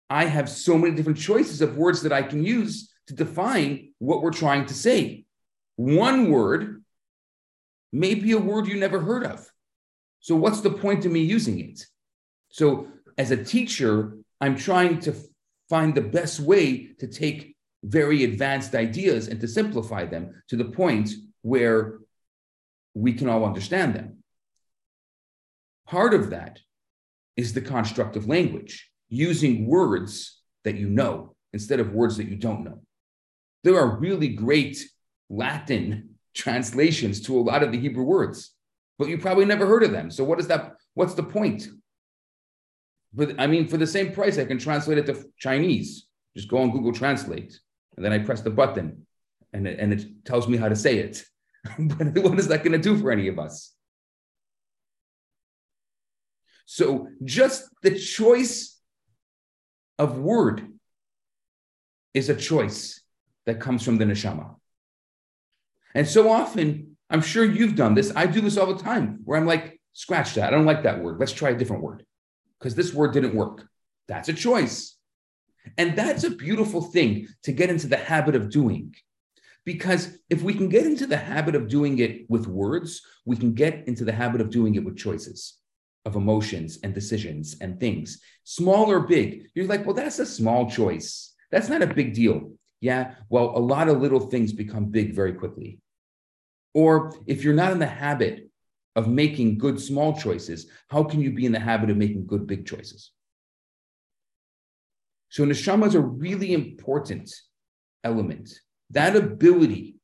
[0.09, 4.21] I have so many different choices of words that I can use to define what
[4.21, 5.25] we're trying to say.
[5.75, 6.83] One word
[7.91, 9.47] may be a word you never heard of.
[10.19, 11.85] So what's the point of me using it?
[12.49, 12.87] So
[13.17, 15.13] as a teacher, I'm trying to
[15.69, 20.65] find the best way to take very advanced ideas and to simplify them to the
[20.65, 21.11] point
[21.41, 21.99] where
[22.93, 24.23] we can all understand them.
[25.87, 26.59] Part of that
[27.35, 32.63] is the constructive language, using words that you know instead of words that you don't
[32.63, 32.81] know.
[33.63, 34.83] There are really great
[35.29, 38.53] Latin translations to a lot of the Hebrew words,
[38.97, 40.11] but you probably never heard of them.
[40.11, 40.75] So what is that?
[40.93, 41.67] What's the point?
[43.13, 46.07] But I mean, for the same price, I can translate it to Chinese.
[46.35, 47.59] Just go on Google Translate,
[47.95, 49.05] and then I press the button,
[49.53, 51.23] and it, and it tells me how to say it.
[51.79, 53.73] but what is that going to do for any of us?
[56.65, 58.79] So just the choice
[59.99, 60.67] of word
[62.13, 63.02] is a choice
[63.45, 64.55] that comes from the neshama.
[65.95, 68.11] And so often, I'm sure you've done this.
[68.15, 70.47] I do this all the time where I'm like, scratch that.
[70.47, 71.19] I don't like that word.
[71.19, 72.05] Let's try a different word
[72.59, 73.67] because this word didn't work.
[74.07, 74.97] That's a choice.
[75.77, 78.95] And that's a beautiful thing to get into the habit of doing.
[79.65, 83.53] Because if we can get into the habit of doing it with words, we can
[83.53, 85.59] get into the habit of doing it with choices
[86.05, 89.47] of emotions and decisions and things, small or big.
[89.55, 91.33] You're like, well, that's a small choice.
[91.49, 92.51] That's not a big deal.
[92.83, 95.79] Yeah, well, a lot of little things become big very quickly.
[96.73, 98.49] Or if you're not in the habit
[98.97, 102.45] of making good small choices, how can you be in the habit of making good
[102.45, 103.13] big choices?
[105.29, 107.33] So neshama is a really important
[108.03, 108.49] element.
[108.89, 109.95] That ability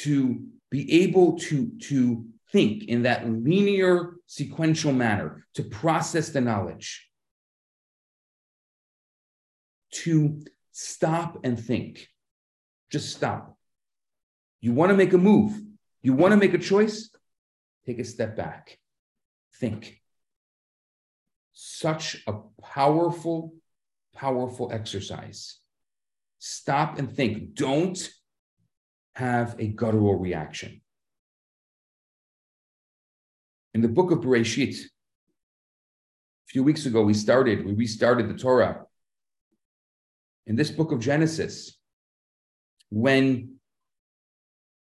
[0.00, 7.08] to be able to, to think in that linear sequential manner, to process the knowledge,
[9.92, 12.08] to stop and think.
[12.90, 13.56] Just stop.
[14.60, 15.60] You want to make a move,
[16.02, 17.10] you want to make a choice,
[17.86, 18.78] take a step back,
[19.56, 20.00] think.
[21.52, 23.54] Such a powerful,
[24.14, 25.58] powerful exercise.
[26.38, 27.54] Stop and think.
[27.54, 28.10] Don't
[29.14, 30.80] have a guttural reaction.
[33.74, 34.88] In the book of Bereshit, a
[36.46, 38.84] few weeks ago, we started, we restarted the Torah.
[40.46, 41.76] In this book of Genesis,
[42.90, 43.58] when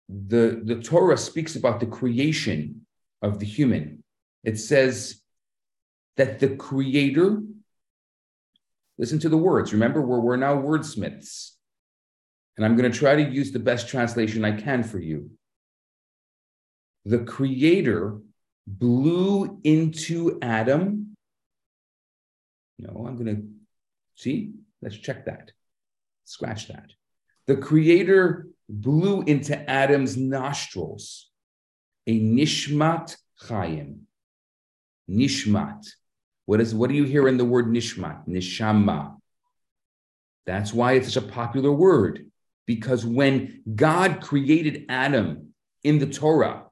[0.09, 2.85] the, the Torah speaks about the creation
[3.21, 4.03] of the human.
[4.43, 5.21] It says
[6.15, 7.41] that the creator,
[8.97, 9.73] listen to the words.
[9.73, 11.51] Remember, we're, we're now wordsmiths.
[12.55, 15.31] And I'm going to try to use the best translation I can for you.
[17.05, 18.19] The creator
[18.65, 21.15] blew into Adam.
[22.79, 23.43] No, I'm going to
[24.15, 24.51] see.
[24.81, 25.51] Let's check that.
[26.25, 26.91] Scratch that.
[27.47, 31.29] The creator blew into Adam's nostrils
[32.05, 33.99] a nishmat chayim.
[35.09, 35.85] Nishmat.
[36.45, 38.27] What is what do you hear in the word nishmat?
[38.27, 39.17] Nishama.
[40.45, 42.29] That's why it's such a popular word.
[42.65, 46.65] Because when God created Adam in the Torah,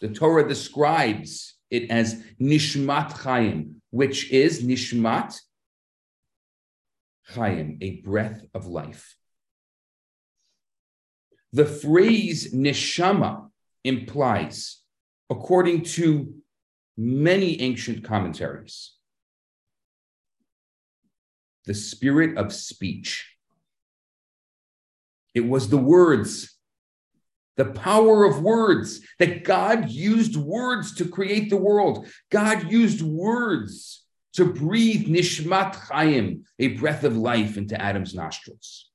[0.00, 5.38] the Torah describes it as nishmat chayim, which is nishmat
[7.32, 9.16] chayim, a breath of life.
[11.52, 13.50] The phrase neshama
[13.84, 14.78] implies,
[15.30, 16.34] according to
[16.96, 18.92] many ancient commentaries,
[21.64, 23.32] the spirit of speech.
[25.34, 26.56] It was the words,
[27.56, 32.06] the power of words, that God used words to create the world.
[32.30, 34.05] God used words
[34.36, 38.90] to breathe nishmat chayim, a breath of life into Adam's nostrils.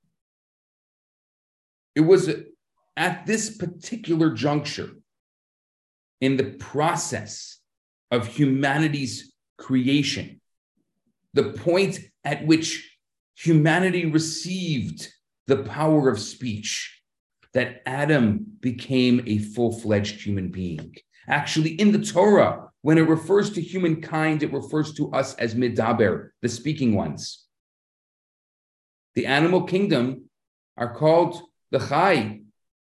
[1.96, 2.30] It was
[2.96, 4.92] at this particular juncture
[6.22, 7.60] in the process
[8.12, 10.40] of humanity's creation,
[11.34, 12.98] the point at which
[13.36, 15.08] humanity received
[15.48, 17.02] the power of speech,
[17.54, 20.96] that Adam became a full fledged human being.
[21.28, 26.30] Actually, in the Torah, when it refers to humankind, it refers to us as midaber,
[26.42, 27.46] the speaking ones.
[29.16, 30.30] The animal kingdom
[30.78, 32.42] are called the chai,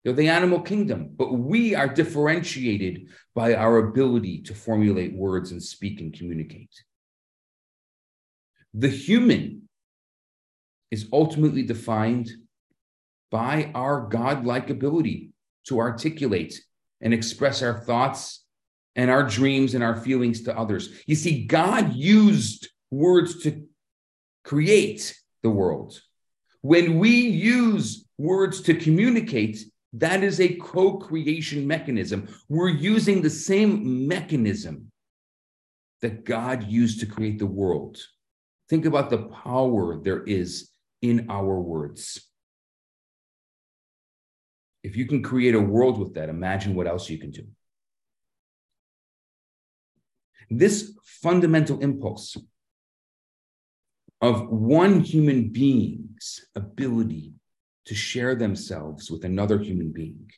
[0.03, 5.61] they're the animal kingdom, but we are differentiated by our ability to formulate words and
[5.61, 6.71] speak and communicate.
[8.73, 9.67] The human
[10.91, 12.29] is ultimately defined
[13.31, 15.31] by our godlike ability
[15.67, 16.59] to articulate
[17.01, 18.38] and express our thoughts
[18.99, 20.89] and our dreams and our feelings to others.
[21.05, 23.65] You see, God used words to
[24.43, 26.01] create the world.
[26.59, 29.57] When we use words to communicate,
[29.93, 32.27] that is a co creation mechanism.
[32.49, 34.91] We're using the same mechanism
[36.01, 37.99] that God used to create the world.
[38.67, 40.71] Think about the power there is
[41.01, 42.21] in our words.
[44.83, 47.47] If you can create a world with that, imagine what else you can do.
[50.49, 52.37] This fundamental impulse
[54.21, 57.33] of one human being's ability
[57.85, 60.31] to share themselves with another human being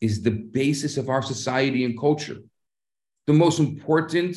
[0.00, 2.38] is the basis of our society and culture.
[3.26, 4.36] The most important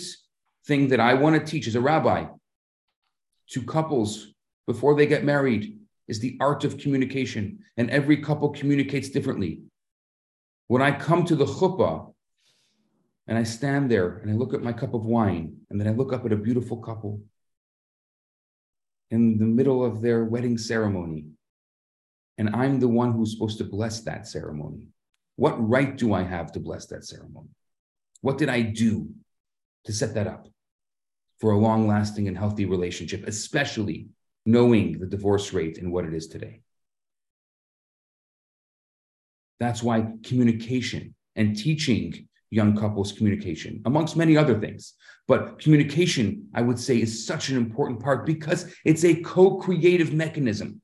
[0.66, 2.26] thing that I want to teach as a rabbi
[3.52, 4.34] to couples
[4.68, 5.78] before they get married
[6.08, 7.60] is the art of communication.
[7.78, 9.62] And every couple communicates differently.
[10.68, 12.11] When I come to the chuppah
[13.32, 15.92] and I stand there and I look at my cup of wine and then I
[15.92, 17.22] look up at a beautiful couple
[19.10, 21.28] in the middle of their wedding ceremony,
[22.38, 24.90] and I'm the one who's supposed to bless that ceremony.
[25.38, 27.48] What right do I have to bless that ceremony?
[28.20, 29.12] What did I do
[29.86, 30.50] to set that up
[31.40, 34.08] for a long lasting and healthy relationship, especially
[34.46, 36.64] knowing the divorce rate and what it is today?
[39.62, 44.94] That's why communication and teaching young couples communication, amongst many other things.
[45.28, 50.14] But communication, I would say, is such an important part because it's a co creative
[50.14, 50.82] mechanism.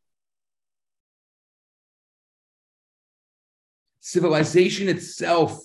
[3.99, 5.59] Civilization itself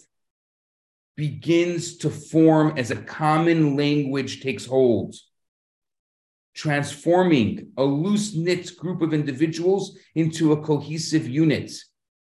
[1.17, 5.15] begins to form as a common language takes hold,
[6.53, 11.71] transforming a loose knit group of individuals into a cohesive unit.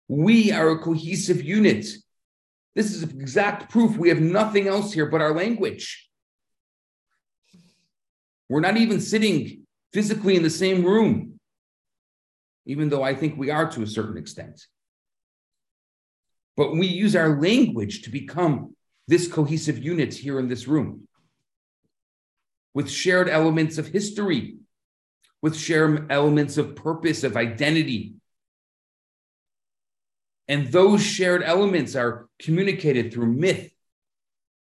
[0.06, 1.86] We are a cohesive unit.
[2.77, 6.09] This is exact proof we have nothing else here but our language.
[8.51, 9.62] We're not even sitting
[9.95, 11.41] physically in the same room,
[12.66, 14.66] even though I think we are to a certain extent.
[16.55, 18.77] But we use our language to become
[19.09, 21.09] this cohesive unit here in this room
[22.74, 24.57] with shared elements of history,
[25.41, 28.16] with shared elements of purpose, of identity,
[30.49, 33.72] and those shared elements are communicated through myth,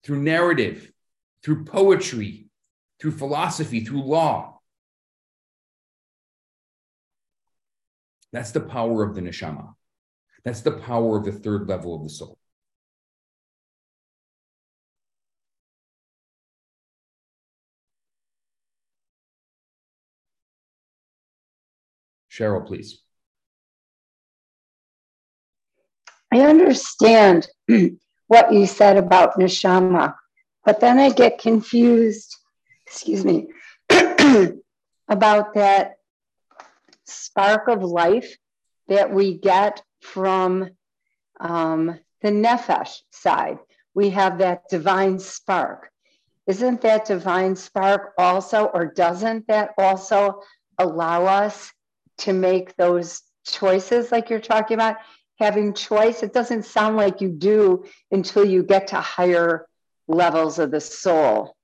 [0.04, 0.92] through narrative,
[1.42, 2.46] through poetry,
[3.00, 4.60] through philosophy, through law.
[8.32, 9.74] That's the power of the neshama.
[10.44, 12.38] That's the power of the third level of the soul.
[22.30, 23.02] Cheryl, please.
[26.32, 27.48] I understand
[28.28, 30.14] what you said about neshama,
[30.64, 32.36] but then I get confused,
[32.86, 33.48] excuse me,
[35.08, 35.96] about that
[37.04, 38.36] spark of life
[38.88, 40.70] that we get from
[41.40, 43.58] um, the nefesh side.
[43.94, 45.90] We have that divine spark.
[46.46, 50.42] Isn't that divine spark also, or doesn't that also
[50.78, 51.72] allow us
[52.18, 54.96] to make those choices like you're talking about?
[55.40, 56.22] Having choice.
[56.22, 59.66] It doesn't sound like you do until you get to higher
[60.06, 61.56] levels of the soul.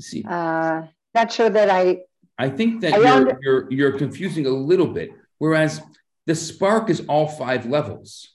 [0.00, 0.82] See, uh,
[1.14, 2.00] not sure that I.
[2.38, 5.10] I think that I you're, under- you're you're confusing a little bit.
[5.38, 5.80] Whereas
[6.26, 8.30] the spark is all five levels.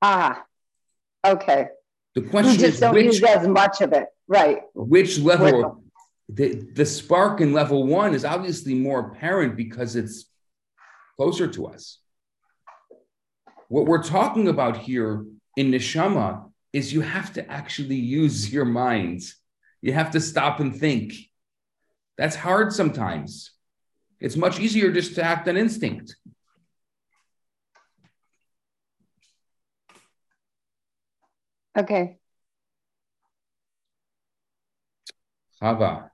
[0.00, 0.44] Ah,
[1.24, 1.68] okay.
[2.14, 4.62] The question you just is don't which, use as much of it, right?
[4.74, 5.82] Which level?
[6.28, 10.26] The, the spark in level one is obviously more apparent because it's
[11.16, 11.98] closer to us.
[13.72, 15.24] What we're talking about here
[15.56, 19.36] in neshama is you have to actually use your minds.
[19.80, 21.14] You have to stop and think.
[22.18, 23.52] That's hard sometimes.
[24.20, 26.16] It's much easier just to act on instinct.
[31.74, 32.18] Okay.
[35.62, 36.10] Hava.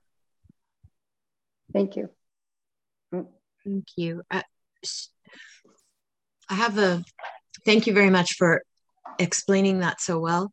[1.73, 2.09] Thank you.
[3.11, 4.21] Thank you.
[4.31, 4.45] Uh, I,
[6.49, 7.03] I have a
[7.65, 8.63] thank you very much for
[9.17, 10.51] explaining that so well.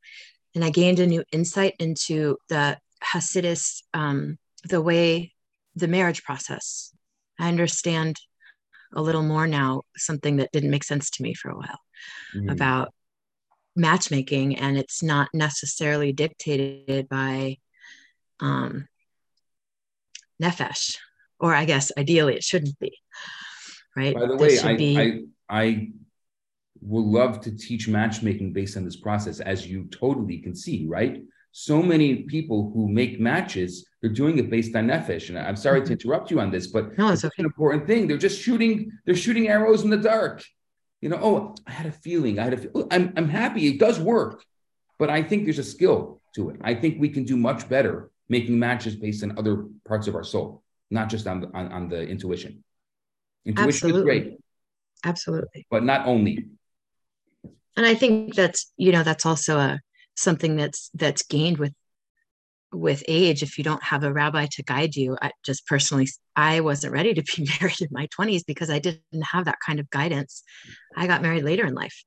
[0.54, 5.32] And I gained a new insight into the Hasidus, um, the way,
[5.74, 6.92] the marriage process.
[7.38, 8.16] I understand
[8.94, 11.78] a little more now, something that didn't make sense to me for a while
[12.34, 12.50] mm.
[12.50, 12.92] about
[13.74, 14.56] matchmaking.
[14.56, 17.58] And it's not necessarily dictated by
[18.40, 18.88] um,
[20.42, 20.96] Nefesh,
[21.38, 22.98] or I guess ideally it shouldn't be.
[23.94, 24.14] Right.
[24.14, 24.98] By the way, I, be...
[24.98, 25.88] I, I
[26.80, 31.22] will love to teach matchmaking based on this process, as you totally can see, right?
[31.52, 35.30] So many people who make matches, they're doing it based on nefesh.
[35.30, 35.86] And I'm sorry mm-hmm.
[35.86, 37.34] to interrupt you on this, but no, it's, okay.
[37.38, 38.06] an important thing.
[38.06, 40.44] They're just shooting, they're shooting arrows in the dark.
[41.00, 42.38] You know, oh, I had a feeling.
[42.38, 42.86] I had a.
[42.90, 43.68] I'm I'm happy.
[43.68, 44.42] It does work,
[44.98, 46.56] but I think there's a skill to it.
[46.62, 50.24] I think we can do much better making matches based on other parts of our
[50.24, 52.64] soul, not just on the, on, on the intuition.
[53.44, 54.00] Intuition Absolutely.
[54.00, 54.38] is great,
[55.04, 55.66] Absolutely.
[55.70, 56.48] but not only.
[57.76, 59.80] And I think that's, you know, that's also a
[60.16, 61.74] something that's that's gained with
[62.72, 63.42] with age.
[63.42, 67.14] If you don't have a rabbi to guide you i just personally i wasn't ready
[67.14, 70.42] to be married in my 20s because i didn't have that kind of guidance.
[70.96, 72.04] I got married later in life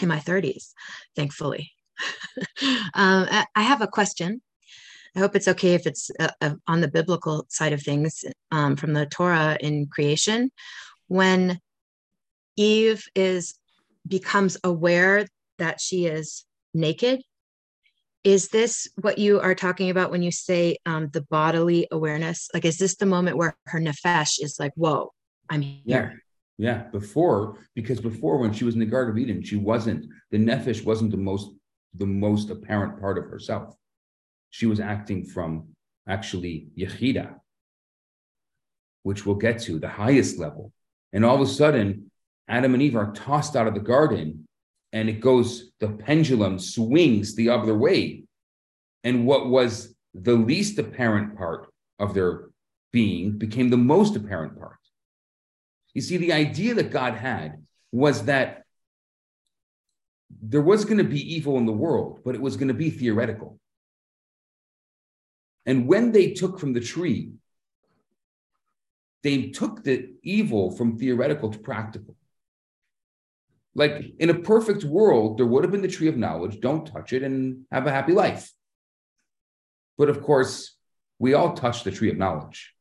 [0.00, 0.72] in my 30s
[1.16, 1.70] thankfully.
[2.94, 4.40] Um, I, have a question.
[5.14, 8.76] I hope it's okay if it's uh, uh, on the biblical side of things um,
[8.76, 10.50] from the torah in creation.
[11.08, 11.60] When
[12.56, 13.54] eve is
[14.06, 15.26] becomes aware
[15.58, 16.44] that she is
[16.74, 17.22] naked
[18.24, 22.48] is this what you are talking about when you say um, the bodily awareness?
[22.54, 25.12] Like, is this the moment where her nefesh is like, whoa,
[25.50, 25.82] I'm here?
[25.84, 26.10] Yeah.
[26.58, 26.82] Yeah.
[26.92, 30.84] Before, because before when she was in the Garden of Eden, she wasn't, the nefesh
[30.84, 31.50] wasn't the most,
[31.94, 33.74] the most apparent part of herself.
[34.50, 35.68] She was acting from
[36.06, 37.34] actually Yechida,
[39.02, 40.72] which we'll get to, the highest level.
[41.12, 42.11] And all of a sudden,
[42.48, 44.46] Adam and Eve are tossed out of the garden
[44.92, 48.24] and it goes, the pendulum swings the other way.
[49.04, 52.50] And what was the least apparent part of their
[52.92, 54.76] being became the most apparent part.
[55.94, 58.64] You see, the idea that God had was that
[60.42, 62.90] there was going to be evil in the world, but it was going to be
[62.90, 63.58] theoretical.
[65.66, 67.32] And when they took from the tree,
[69.22, 72.16] they took the evil from theoretical to practical.
[73.74, 76.60] Like in a perfect world, there would have been the tree of knowledge.
[76.60, 78.50] Don't touch it and have a happy life.
[79.96, 80.76] But of course,
[81.18, 82.74] we all touch the tree of knowledge.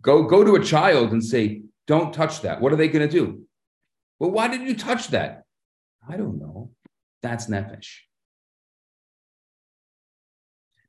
[0.00, 2.60] Go, go to a child and say, don't touch that.
[2.60, 3.42] What are they going to do?
[4.18, 5.42] Well, why did you touch that?
[6.08, 6.70] I don't know.
[7.22, 7.96] That's nefesh.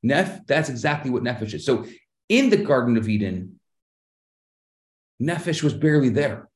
[0.04, 1.66] Nef, that's exactly what nefesh is.
[1.66, 1.86] So
[2.28, 3.60] in the Garden of Eden,
[5.22, 6.49] nefesh was barely there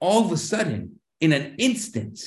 [0.00, 2.20] all of a sudden, in an instant,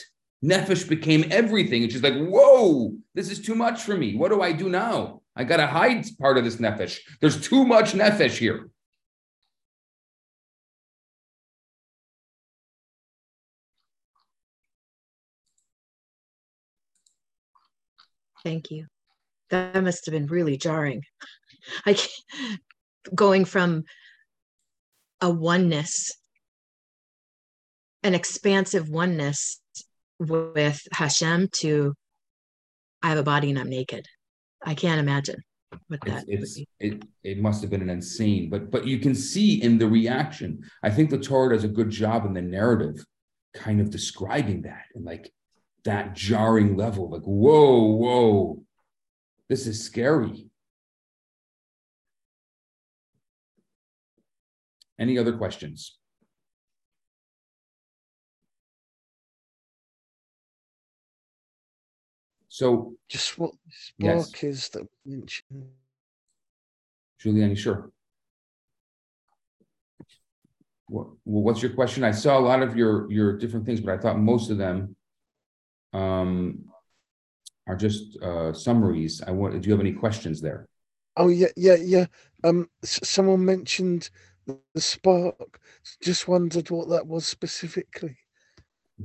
[0.44, 1.84] Nefesh became everything.
[1.84, 4.16] And she's like, whoa, this is too much for me.
[4.16, 5.22] What do I do now?
[5.36, 7.00] I got to hide part of this Nefesh.
[7.22, 8.70] There's too much Nefesh here.
[18.44, 18.88] Thank you.
[19.50, 21.04] That must have been really jarring.
[21.86, 21.98] I
[23.14, 23.84] going from
[25.22, 26.12] a oneness
[28.04, 29.62] an expansive oneness
[30.20, 31.94] with Hashem to
[33.02, 34.06] I have a body and I'm naked.
[34.66, 35.42] I can't imagine
[35.88, 39.16] what that it's, it's it, it must have been an insane, but but you can
[39.16, 40.64] see in the reaction.
[40.84, 43.04] I think the Torah does a good job in the narrative,
[43.54, 45.32] kind of describing that and like
[45.86, 48.64] that jarring level, like whoa, whoa,
[49.48, 50.48] this is scary.
[55.00, 55.99] Any other questions?
[62.60, 64.44] So just what spark yes.
[64.44, 65.64] is that mentioned.
[67.24, 67.90] Julianne, sure.
[70.90, 72.04] What, well, what's your question?
[72.04, 74.94] I saw a lot of your your different things, but I thought most of them
[75.94, 76.66] um,
[77.66, 79.24] are just uh, summaries.
[79.26, 79.62] I want.
[79.62, 80.68] Do you have any questions there?
[81.16, 82.08] Oh yeah, yeah, yeah.
[82.44, 84.10] Um, someone mentioned
[84.46, 85.62] the spark.
[86.02, 88.18] Just wondered what that was specifically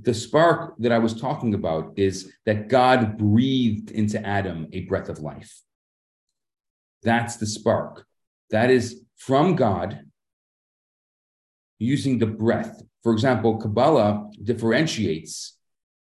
[0.03, 5.09] the spark that I was talking about is that God breathed into Adam a breath
[5.09, 5.63] of life.
[7.03, 8.05] That's the spark.
[8.51, 10.01] That is from God
[11.79, 12.83] using the breath.
[13.03, 15.57] For example, Kabbalah differentiates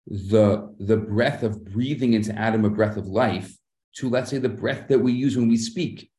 [0.06, 3.56] the, the breath of breathing into Adam a breath of life
[3.96, 6.10] to, let's say, the breath that we use when we speak.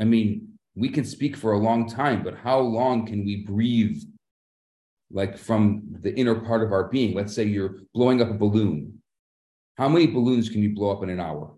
[0.00, 4.02] I mean, we can speak for a long time, but how long can we breathe
[5.12, 7.14] like from the inner part of our being.
[7.14, 8.98] Let's say you're blowing up a balloon.
[9.76, 11.54] How many balloons can you blow up in an hour?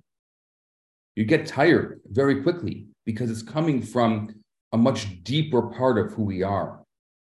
[1.16, 4.34] You get tired very quickly because it's coming from
[4.72, 6.80] a much deeper part of who we are.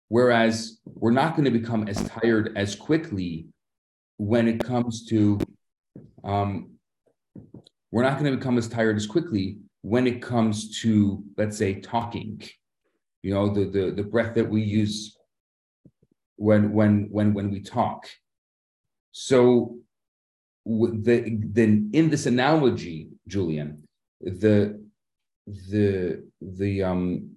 [0.08, 3.48] Whereas we're not going to become as tired as quickly
[4.18, 5.40] when it comes to,
[6.24, 6.72] um,
[7.92, 11.82] we're not going to become as tired as quickly when it comes to, let's say,
[11.82, 12.42] talking.
[13.24, 15.16] You know, the the the breath that we use
[16.42, 18.08] when when when when we talk.
[19.12, 19.78] So
[20.66, 23.88] the then in this analogy, Julian,
[24.20, 24.84] the
[25.46, 27.36] the the um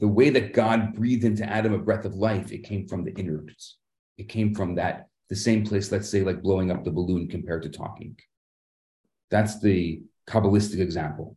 [0.00, 3.14] the way that God breathed into Adam a breath of life, it came from the
[3.14, 3.78] innards.
[4.16, 7.62] It came from that the same place, let's say, like blowing up the balloon compared
[7.62, 8.16] to talking.
[9.30, 11.36] That's the Kabbalistic example.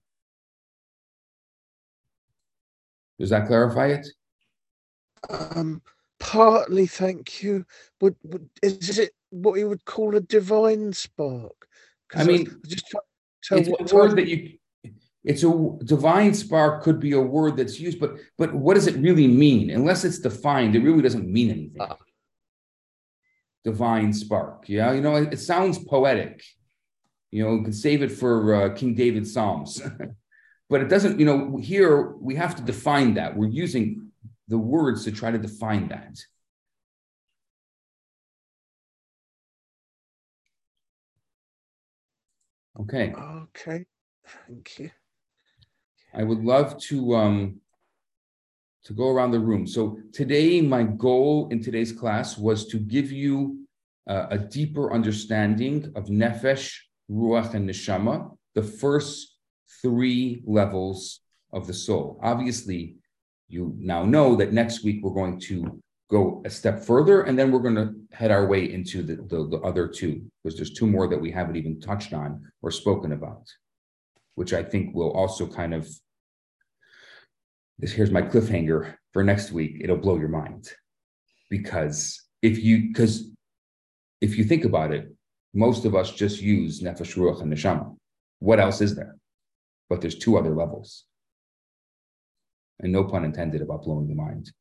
[3.20, 4.08] Does that clarify it?
[5.30, 5.82] Um,
[6.20, 7.66] partly, thank you.
[8.02, 11.68] Would, would is it what you would call a divine spark?
[12.16, 12.94] I mean, I just
[13.52, 14.58] it's a word that you.
[15.24, 18.96] It's a divine spark could be a word that's used, but but what does it
[18.96, 19.70] really mean?
[19.70, 21.80] Unless it's defined, it really doesn't mean anything.
[21.82, 21.96] Uh,
[23.64, 26.44] divine spark, yeah, you know, it, it sounds poetic.
[27.30, 29.82] You know, you can save it for uh, King David's Psalms.
[30.70, 33.38] but it doesn't, you know, here we have to define that.
[33.38, 34.11] We're using
[34.52, 36.14] the words to try to define that.
[42.82, 43.14] Okay.
[43.14, 43.86] Okay.
[44.47, 44.91] Thank you.
[46.14, 47.62] I would love to um
[48.84, 49.66] to go around the room.
[49.66, 53.68] So today, my goal in today's class was to give you
[54.10, 56.76] uh, a deeper understanding of nefesh,
[57.10, 59.38] ruach, and neshama, the first
[59.82, 61.22] three levels
[61.54, 62.20] of the soul.
[62.24, 62.97] Obviously,
[63.52, 67.52] you now know that next week we're going to go a step further, and then
[67.52, 70.88] we're going to head our way into the, the, the, other two, because there's two
[70.88, 73.47] more that we haven't even touched on or spoken about,
[74.36, 75.89] which I think will also kind of.
[77.80, 79.78] This here's my cliffhanger for next week.
[79.82, 80.70] It'll blow your mind,
[81.49, 83.32] because if you because
[84.20, 85.12] if you think about it,
[85.54, 87.95] most of us just use nefesh, ruach, and neshama.
[88.39, 89.16] What else is there?
[89.91, 91.04] but there's two other levels.
[92.82, 94.52] And no pun intended about blowing the mind.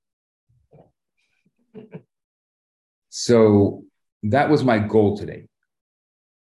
[3.09, 3.85] So
[4.25, 5.47] that was my goal today.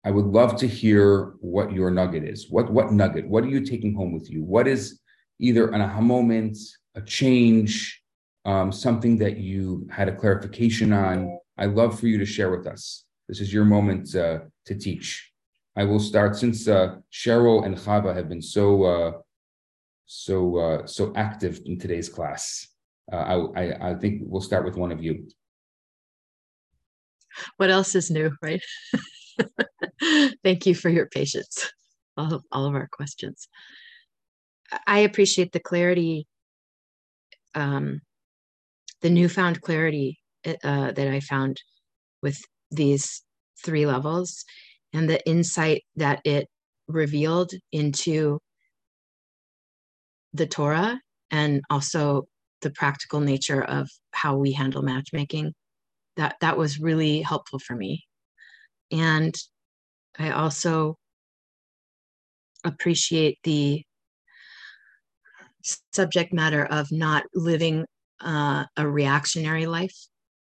[0.05, 2.49] I would love to hear what your nugget is.
[2.49, 3.27] What what nugget?
[3.27, 4.43] What are you taking home with you?
[4.43, 4.99] What is
[5.39, 6.57] either an aha moment,
[6.95, 8.01] a change,
[8.45, 11.37] um, something that you had a clarification on?
[11.57, 13.05] I love for you to share with us.
[13.27, 15.31] This is your moment uh, to teach.
[15.75, 19.11] I will start since uh, Cheryl and Chava have been so uh,
[20.05, 22.67] so uh, so active in today's class.
[23.11, 25.27] Uh, I, I, I think we'll start with one of you.
[27.57, 28.61] What else is new, right?
[30.43, 31.71] Thank you for your patience.
[32.15, 33.47] All of, all of our questions.
[34.85, 36.27] I appreciate the clarity,
[37.55, 38.01] um,
[39.01, 41.61] the newfound clarity uh, that I found
[42.21, 42.39] with
[42.71, 43.23] these
[43.63, 44.45] three levels
[44.93, 46.47] and the insight that it
[46.87, 48.39] revealed into
[50.33, 50.99] the Torah
[51.31, 52.27] and also
[52.61, 55.53] the practical nature of how we handle matchmaking.
[56.17, 58.05] That that was really helpful for me.
[58.91, 59.35] And
[60.17, 60.97] I also
[62.63, 63.83] appreciate the
[65.93, 67.85] subject matter of not living
[68.21, 69.95] uh, a reactionary life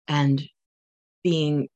[0.07, 0.41] and
[1.23, 1.67] being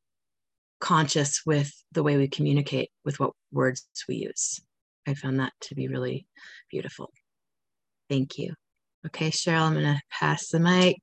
[0.79, 4.59] conscious with the way we communicate with what words we use.
[5.07, 6.27] I found that to be really
[6.69, 7.11] beautiful.
[8.09, 8.53] Thank you.
[9.05, 10.97] Okay, Cheryl, I'm going to pass the mic.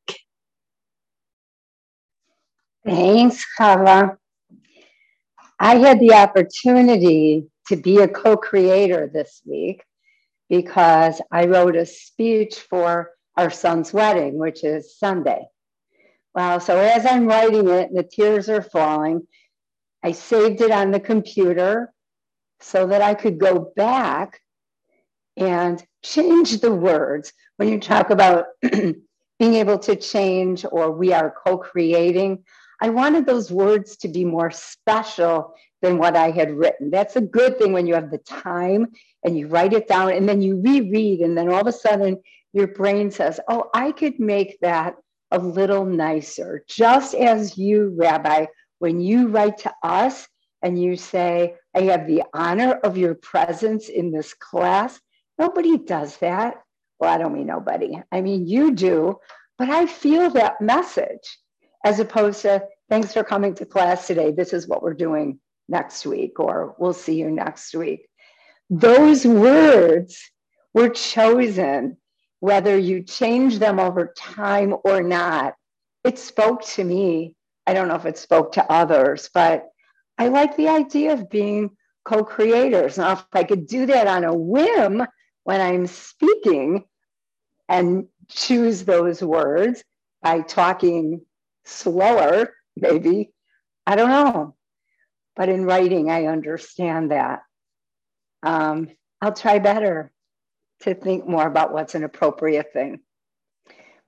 [2.84, 4.16] Thanks, Chava.
[5.58, 9.84] I had the opportunity to be a co creator this week
[10.48, 15.44] because I wrote a speech for our son's wedding, which is Sunday.
[16.34, 19.26] Well, so as I'm writing it, the tears are falling
[20.02, 21.92] I saved it on the computer
[22.60, 24.40] so that I could go back
[25.36, 27.32] and change the words.
[27.56, 32.44] When you talk about being able to change or we are co creating,
[32.80, 36.90] I wanted those words to be more special than what I had written.
[36.90, 38.88] That's a good thing when you have the time
[39.24, 42.20] and you write it down and then you reread, and then all of a sudden
[42.52, 44.96] your brain says, Oh, I could make that
[45.30, 48.46] a little nicer, just as you, Rabbi,
[48.80, 50.28] when you write to us
[50.60, 55.00] and you say, I have the honor of your presence in this class,
[55.42, 56.62] nobody does that.
[56.98, 58.00] Well, I don't mean nobody.
[58.12, 59.18] I mean, you do,
[59.58, 61.38] but I feel that message
[61.84, 64.30] as opposed to, thanks for coming to class today.
[64.30, 68.06] This is what we're doing next week, or we'll see you next week.
[68.70, 70.30] Those words
[70.74, 71.96] were chosen,
[72.38, 75.54] whether you change them over time or not.
[76.04, 77.34] It spoke to me
[77.66, 79.68] I don't know if it spoke to others, but
[80.18, 81.70] I like the idea of being
[82.04, 82.98] co creators.
[82.98, 85.06] Now, if I could do that on a whim
[85.44, 86.84] when I'm speaking
[87.68, 89.82] and choose those words
[90.22, 91.22] by talking
[91.64, 93.32] slower, maybe,
[93.86, 94.54] I don't know.
[95.34, 97.42] But in writing, I understand that.
[98.42, 98.88] Um,
[99.20, 100.12] I'll try better
[100.80, 103.00] to think more about what's an appropriate thing.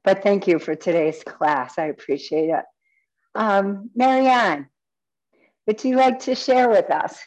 [0.03, 1.79] But thank you for today's class.
[1.79, 2.65] I appreciate it.
[3.35, 4.69] Um, Marianne,
[5.67, 7.19] would you like to share with us?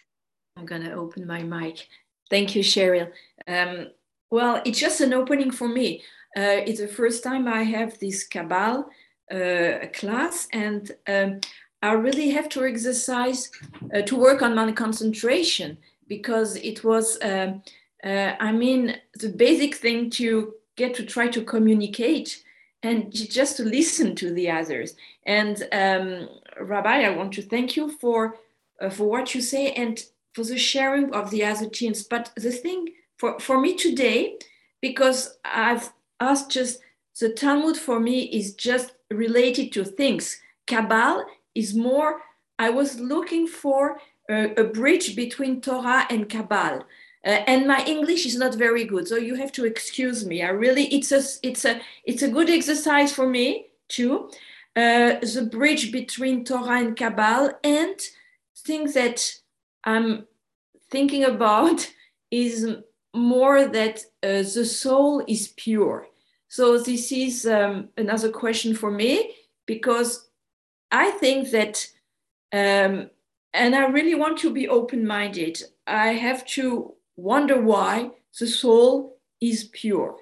[0.55, 1.87] I'm going to open my mic.
[2.29, 3.11] Thank you, Cheryl.
[3.47, 3.87] Um,
[4.29, 6.03] well, it's just an opening for me.
[6.35, 8.89] Uh, it's the first time I have this Cabal
[9.31, 11.39] uh, class, and um,
[11.81, 13.51] I really have to exercise
[13.93, 17.61] uh, to work on my concentration because it was, um,
[18.03, 22.43] uh, I mean, the basic thing to get to try to communicate
[22.83, 24.95] and just to listen to the others.
[25.25, 28.35] And um, Rabbi, I want to thank you for
[28.79, 30.03] uh, for what you say and
[30.33, 32.03] for the sharing of the other teams.
[32.03, 34.37] But the thing for, for me today,
[34.81, 36.79] because I've asked just
[37.19, 40.39] the Talmud for me is just related to things.
[40.67, 42.21] Kabbalah is more,
[42.59, 43.99] I was looking for
[44.29, 46.85] a, a bridge between Torah and Kabbalah.
[47.25, 50.43] Uh, and my English is not very good, so you have to excuse me.
[50.43, 54.29] I really, it's a, it's a, it's a good exercise for me too.
[54.75, 57.99] Uh, the bridge between Torah and Kabbalah, and
[58.55, 59.33] things that
[59.83, 60.27] I'm
[60.91, 61.91] thinking about
[62.31, 62.67] is
[63.17, 66.07] more that uh, the soul is pure.
[66.47, 70.29] So this is um, another question for me because
[70.91, 71.85] I think that,
[72.53, 73.09] um,
[73.53, 75.61] and I really want to be open-minded.
[75.85, 80.17] I have to wonder why the soul is pure.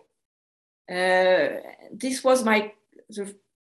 [0.90, 2.72] Uh, this was my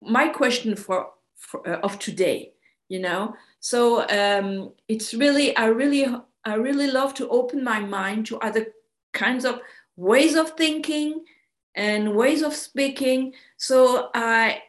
[0.01, 2.53] my question for, for uh, of today.
[2.89, 6.05] You know, so um, it's really I really
[6.45, 8.67] I really love to open my mind to other
[9.14, 9.60] kinds of
[9.95, 11.26] ways of thinking
[11.76, 13.34] and ways of speaking.
[13.58, 14.64] So I,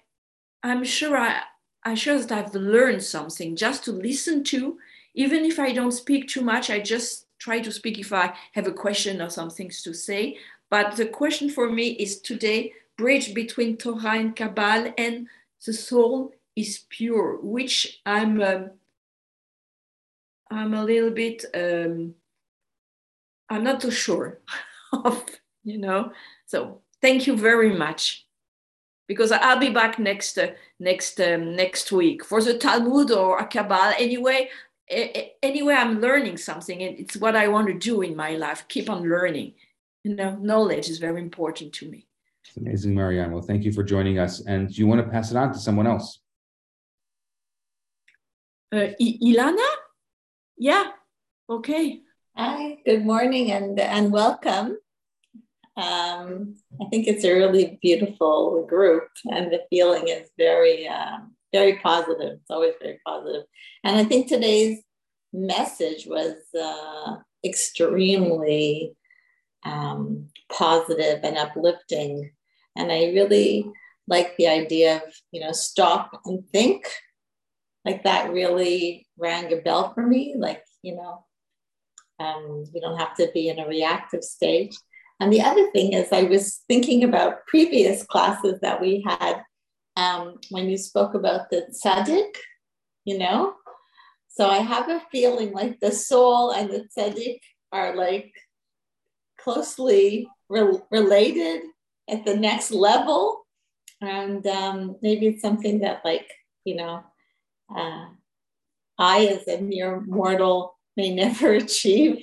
[0.63, 1.41] I'm sure I,
[1.85, 4.79] I'm sure that I've learned something just to listen to,
[5.15, 6.71] even if I don't speak too much.
[6.71, 10.39] I just try to speak if I have a question or some things to say.
[10.71, 15.29] But the question for me is today bridge between Torah and Kabbalah, and
[15.65, 18.71] the soul is pure, which I'm um,
[20.51, 22.15] I'm a little bit, um,
[23.51, 24.41] I'm not too sure
[24.93, 25.25] of,
[25.65, 26.13] you know.
[26.47, 28.27] So thank you very much,
[29.07, 33.47] because I'll be back next uh, next um, next week for the Talmud or a
[33.47, 33.95] Kabbalah.
[33.99, 34.51] Anyway,
[35.43, 38.67] anyway, I'm learning something, and it's what I want to do in my life.
[38.69, 39.55] Keep on learning.
[40.05, 42.07] You know, knowledge is very important to me.
[42.45, 43.33] It's amazing, Marianne.
[43.33, 44.41] Well, thank you for joining us.
[44.41, 46.21] And do you want to pass it on to someone else?
[48.73, 49.67] Uh, Ilana?
[50.57, 50.91] Yeah.
[51.49, 52.01] Okay.
[52.41, 54.79] Hi, good morning and, and welcome.
[55.77, 61.81] Um, I think it's a really beautiful group and the feeling is very, um, very
[61.81, 62.35] positive.
[62.35, 63.43] It's always very positive.
[63.83, 64.79] And I think today's
[65.33, 68.95] message was uh, extremely
[69.65, 72.31] um, positive and uplifting.
[72.77, 73.69] And I really
[74.07, 76.87] like the idea of, you know, stop and think
[77.85, 80.37] like that really rang a bell for me.
[80.39, 81.25] Like, you know,
[82.19, 84.77] um, you don't have to be in a reactive stage.
[85.21, 89.43] And the other thing is, I was thinking about previous classes that we had
[89.97, 92.37] um, when you spoke about the tzaddik,
[93.05, 93.55] you know.
[94.29, 97.41] So I have a feeling like the soul and the tzaddik
[97.73, 98.33] are like
[99.41, 101.63] closely re- related
[102.09, 103.45] at the next level.
[104.01, 106.31] And um, maybe it's something that, like,
[106.65, 107.03] you know,
[107.77, 108.07] uh,
[108.97, 112.19] I, as a mere mortal, may never achieve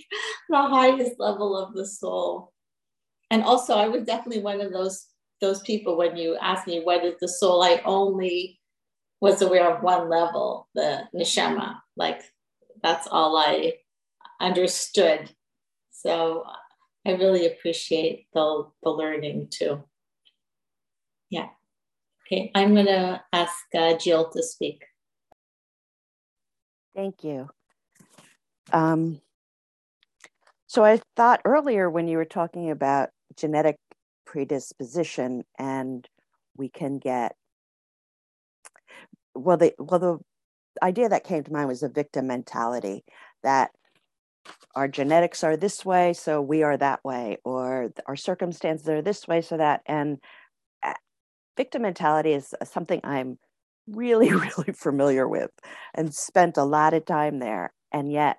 [0.49, 2.53] the highest level of the soul.
[3.31, 5.07] And also, I was definitely one of those
[5.41, 8.59] those people when you asked me what is the soul, I only
[9.19, 11.79] was aware of one level, the neshama.
[11.97, 12.21] Like
[12.81, 13.73] that's all I
[14.39, 15.29] understood.
[15.91, 16.45] So
[17.05, 19.83] I really appreciate the, the learning too.
[21.29, 21.47] Yeah.
[22.25, 24.83] Okay, I'm going to ask uh, Jill to speak.
[26.95, 27.49] Thank you.
[28.71, 29.21] Um,
[30.67, 33.77] so I thought earlier when you were talking about genetic
[34.25, 36.07] predisposition and
[36.57, 37.35] we can get
[39.35, 40.19] well the well the
[40.83, 43.03] idea that came to mind was a victim mentality
[43.43, 43.71] that
[44.75, 49.27] our genetics are this way so we are that way or our circumstances are this
[49.27, 50.19] way so that and
[50.83, 50.93] uh,
[51.57, 53.37] victim mentality is something i'm
[53.87, 55.51] really, really familiar with
[55.93, 57.73] and spent a lot of time there.
[57.91, 58.37] And yet,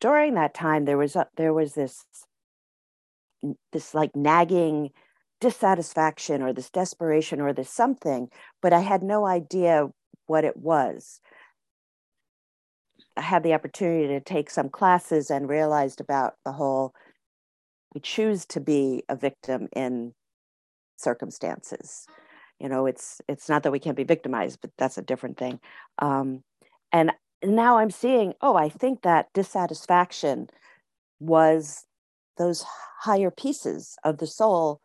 [0.00, 2.04] during that time, there was a, there was this
[3.72, 4.90] this like nagging
[5.40, 8.28] dissatisfaction or this desperation or this something,
[8.60, 9.88] but I had no idea
[10.26, 11.20] what it was.
[13.16, 16.94] I had the opportunity to take some classes and realized about the whole
[17.94, 20.12] we choose to be a victim in
[20.96, 22.06] circumstances
[22.58, 25.60] you know it's it's not that we can't be victimized but that's a different thing
[26.00, 26.42] um,
[26.92, 27.12] and
[27.44, 30.48] now I'm seeing, oh, I think that dissatisfaction
[31.20, 31.86] was
[32.36, 32.64] those
[33.00, 34.80] higher pieces of the soul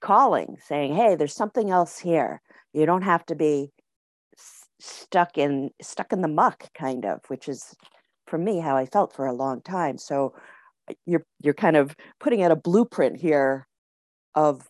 [0.00, 2.40] calling, saying, hey, there's something else here.
[2.72, 3.70] You don't have to be
[4.82, 7.76] stuck in stuck in the muck kind of which is
[8.26, 10.34] for me how i felt for a long time so
[10.90, 13.66] uh, you're you're kind of putting out a blueprint here
[14.34, 14.68] of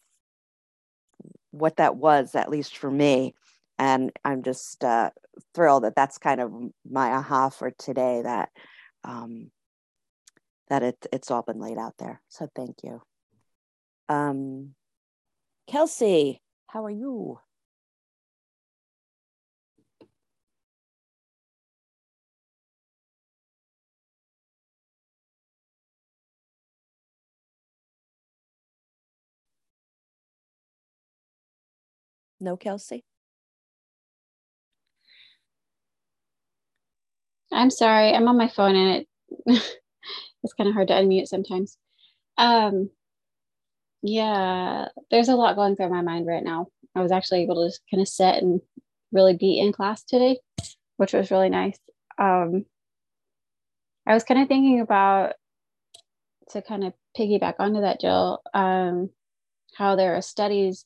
[1.51, 3.35] what that was at least for me
[3.79, 5.11] and i'm just uh,
[5.55, 6.53] thrilled that that's kind of
[6.89, 8.51] my aha for today that
[9.05, 9.51] um,
[10.69, 12.23] that it, it's all been laid out there.
[12.29, 13.03] So thank you.
[14.09, 14.75] Um,
[15.69, 17.39] kelsey how are you?
[32.41, 33.05] No, Kelsey?
[37.53, 38.13] I'm sorry.
[38.13, 39.09] I'm on my phone and it
[40.43, 41.77] it's kind of hard to unmute sometimes.
[42.39, 42.91] Um
[44.03, 46.67] yeah, there's a lot going through my mind right now.
[46.95, 48.61] I was actually able to just kind of sit and
[49.13, 50.39] really be in class today,
[50.97, 51.79] which was really nice.
[52.19, 52.65] Um
[54.07, 55.35] I was kind of thinking about
[56.51, 59.11] to kind of piggyback onto that, Jill, um,
[59.77, 60.85] how there are studies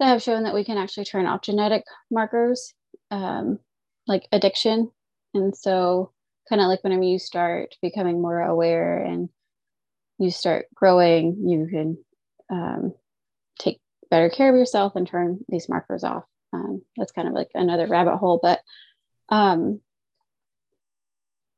[0.00, 2.74] that have shown that we can actually turn off genetic markers
[3.10, 3.58] um,
[4.06, 4.90] like addiction.
[5.34, 6.12] And so,
[6.48, 9.28] kind of like whenever you start becoming more aware and
[10.18, 11.98] you start growing, you can
[12.50, 12.94] um,
[13.58, 13.80] take
[14.10, 16.24] better care of yourself and turn these markers off.
[16.52, 18.60] Um, that's kind of like another rabbit hole, but
[19.28, 19.80] um,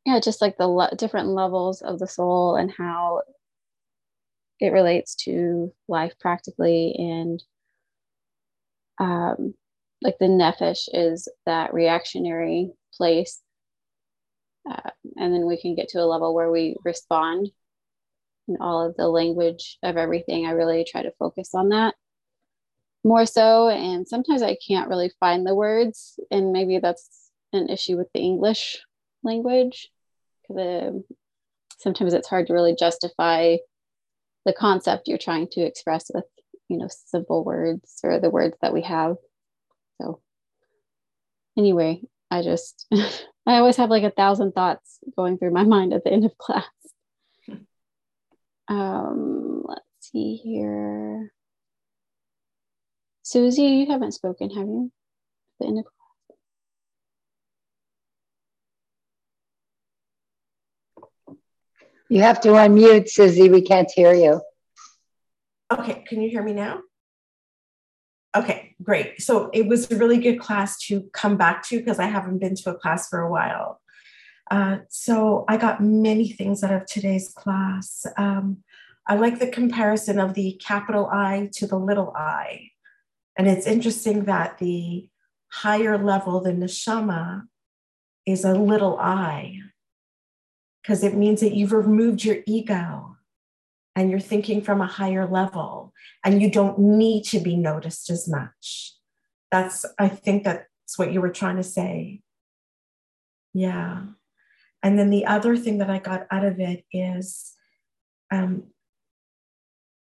[0.07, 3.23] yeah, just like the different levels of the soul and how
[4.61, 7.43] it relates to life practically and
[8.99, 9.55] um,
[10.01, 13.43] like the nephesh is that reactionary place
[14.69, 17.51] uh, and then we can get to a level where we respond
[18.49, 20.47] in all of the language of everything.
[20.47, 21.95] I really try to focus on that
[23.07, 27.97] more so and sometimes i can't really find the words and maybe that's an issue
[27.97, 28.79] with the english
[29.23, 29.91] language
[30.49, 31.05] because um,
[31.79, 33.57] sometimes it's hard to really justify
[34.45, 36.25] the concept you're trying to express with
[36.69, 39.17] you know simple words or the words that we have.
[40.01, 40.21] So
[41.57, 42.01] anyway
[42.31, 42.87] i just
[43.47, 46.37] i always have like a thousand thoughts going through my mind at the end of
[46.39, 46.65] class
[48.69, 51.33] um let's see here
[53.23, 54.91] susie you haven't spoken have you
[55.61, 55.97] at the end of class
[62.09, 63.51] You have to unmute, Susie.
[63.51, 64.41] We can't hear you.
[65.73, 66.81] Okay, can you hear me now?
[68.37, 69.23] Okay, great.
[69.23, 72.55] So it was a really good class to come back to because I haven't been
[72.57, 73.81] to a class for a while.
[74.51, 78.05] Uh, so I got many things out of today's class.
[78.19, 78.59] Um,
[79.07, 82.71] I like the comparison of the capital I to the little i.
[83.39, 85.09] And it's interesting that the
[85.49, 87.45] higher level, the neshama,
[88.27, 89.61] is a little i,
[90.83, 93.16] because it means that you've removed your ego
[93.97, 98.29] and you're thinking from a higher level and you don't need to be noticed as
[98.29, 98.93] much.
[99.51, 102.21] That's, I think that's what you were trying to say.
[103.55, 104.03] Yeah.
[104.83, 107.55] And then the other thing that I got out of it is
[108.31, 108.65] um,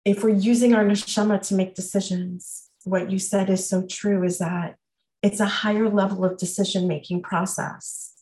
[0.03, 4.39] if we're using our neshama to make decisions, what you said is so true is
[4.39, 4.75] that
[5.23, 8.13] it's a higher level of decision making process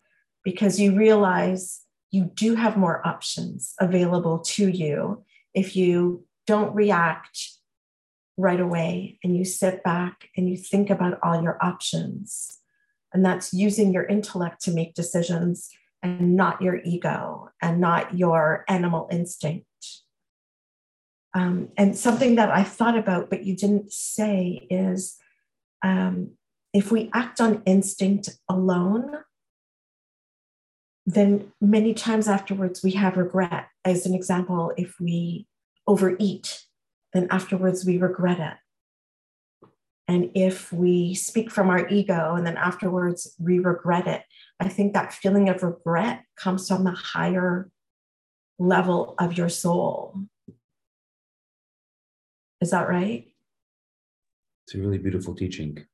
[0.43, 5.24] because you realize you do have more options available to you
[5.55, 7.51] if you don't react
[8.37, 12.59] right away and you sit back and you think about all your options.
[13.13, 15.69] And that's using your intellect to make decisions
[16.03, 19.65] and not your ego and not your animal instinct.
[21.33, 25.17] Um, and something that I thought about, but you didn't say, is
[25.83, 26.31] um,
[26.73, 29.17] if we act on instinct alone,
[31.05, 33.67] then many times afterwards we have regret.
[33.83, 35.47] As an example, if we
[35.87, 36.63] overeat,
[37.13, 38.57] then afterwards we regret it.
[40.07, 44.23] And if we speak from our ego and then afterwards we regret it,
[44.59, 47.69] I think that feeling of regret comes from the higher
[48.59, 50.15] level of your soul.
[52.61, 53.27] Is that right?
[54.65, 55.85] It's a really beautiful teaching.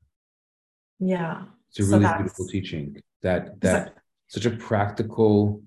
[0.99, 1.43] Yeah.
[1.70, 3.95] It's a really so beautiful teaching that that
[4.32, 5.61] such a practical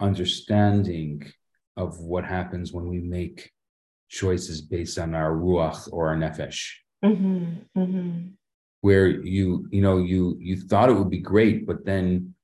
[0.00, 1.30] understanding
[1.76, 3.50] of what happens when we make
[4.08, 6.70] choices based on our ruach or our nefesh.
[7.04, 8.28] Mm-hmm, mm-hmm.
[8.80, 12.34] Where you, you know, you you thought it would be great, but then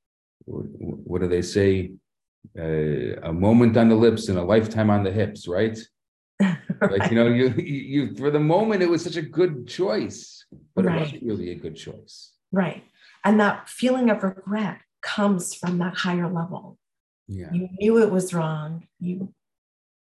[0.45, 1.93] what do they say?
[2.59, 5.79] Uh, a moment on the lips and a lifetime on the hips, right?
[6.41, 6.59] right.
[6.91, 10.85] Like you know, you you for the moment it was such a good choice, but
[10.85, 10.97] right.
[10.97, 12.33] it wasn't really a good choice.
[12.51, 12.83] Right,
[13.25, 16.79] and that feeling of regret comes from that higher level.
[17.29, 18.87] Yeah, you knew it was wrong.
[18.99, 19.33] You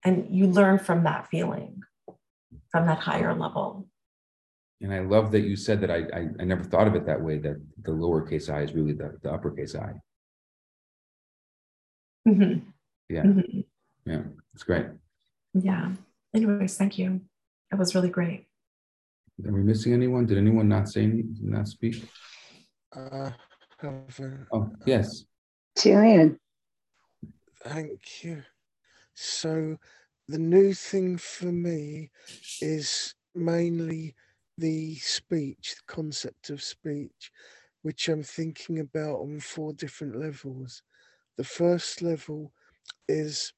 [0.05, 1.83] and you learn from that feeling,
[2.71, 3.87] from that higher level.
[4.81, 7.21] And I love that you said that I, I, I never thought of it that
[7.21, 9.93] way, that the lowercase i is really the, the uppercase i.
[12.27, 12.61] Mm-hmm.
[13.11, 13.23] Yeah.
[13.23, 13.61] Mm-hmm.
[14.07, 14.23] Yeah.
[14.55, 14.87] It's great.
[15.53, 15.93] Yeah.
[16.35, 17.21] Anyways, thank you.
[17.71, 18.47] That was really great.
[19.47, 20.27] Are we missing anyone?
[20.27, 22.09] Did anyone not say any, not speak?
[22.95, 23.31] Uh,
[23.83, 25.25] oh, yes.
[25.79, 26.39] Julian.
[27.65, 28.43] Thank you.
[29.15, 29.77] So
[30.29, 32.11] the new thing for me
[32.61, 34.15] is mainly
[34.59, 37.31] the speech, the concept of speech,
[37.83, 40.83] which I'm thinking about on four different levels.
[41.37, 42.53] The first level
[43.09, 43.53] is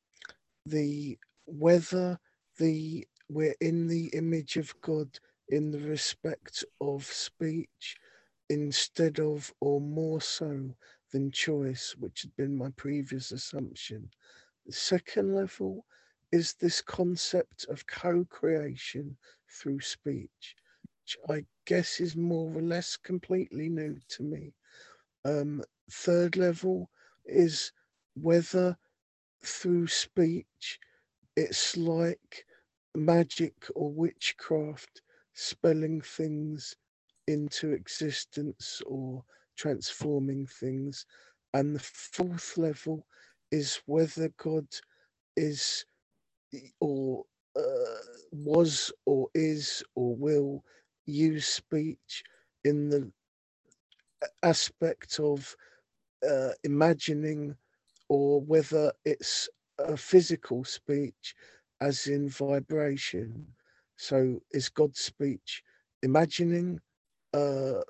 [0.66, 2.18] the whether
[2.58, 5.08] the we're in the image of God
[5.48, 7.96] in the respect of speech
[8.48, 10.74] instead of or more so
[11.12, 14.10] than choice, which had been my previous assumption.
[14.66, 15.86] The second level
[16.32, 19.16] is this concept of co-creation
[19.48, 20.56] through speech
[21.02, 24.54] which I guess is more or less completely new to me.
[25.24, 26.90] Um, third level
[27.26, 27.72] is
[28.14, 28.78] whether
[29.44, 30.80] through speech
[31.36, 32.46] it's like
[32.94, 35.02] magic or witchcraft
[35.34, 36.76] spelling things
[37.28, 39.24] into existence or
[39.56, 41.06] transforming things.
[41.54, 43.06] And the fourth level
[43.52, 44.66] is whether God
[45.36, 45.84] is
[46.80, 47.24] or
[47.56, 48.00] uh,
[48.32, 50.64] was or is or will
[51.06, 52.24] use speech
[52.64, 53.10] in the
[54.42, 55.56] aspect of
[56.28, 57.56] uh, imagining
[58.08, 59.48] or whether it's
[59.78, 61.34] a physical speech
[61.80, 63.46] as in vibration
[63.96, 65.62] so is god's speech
[66.02, 66.80] imagining
[67.34, 67.80] uh,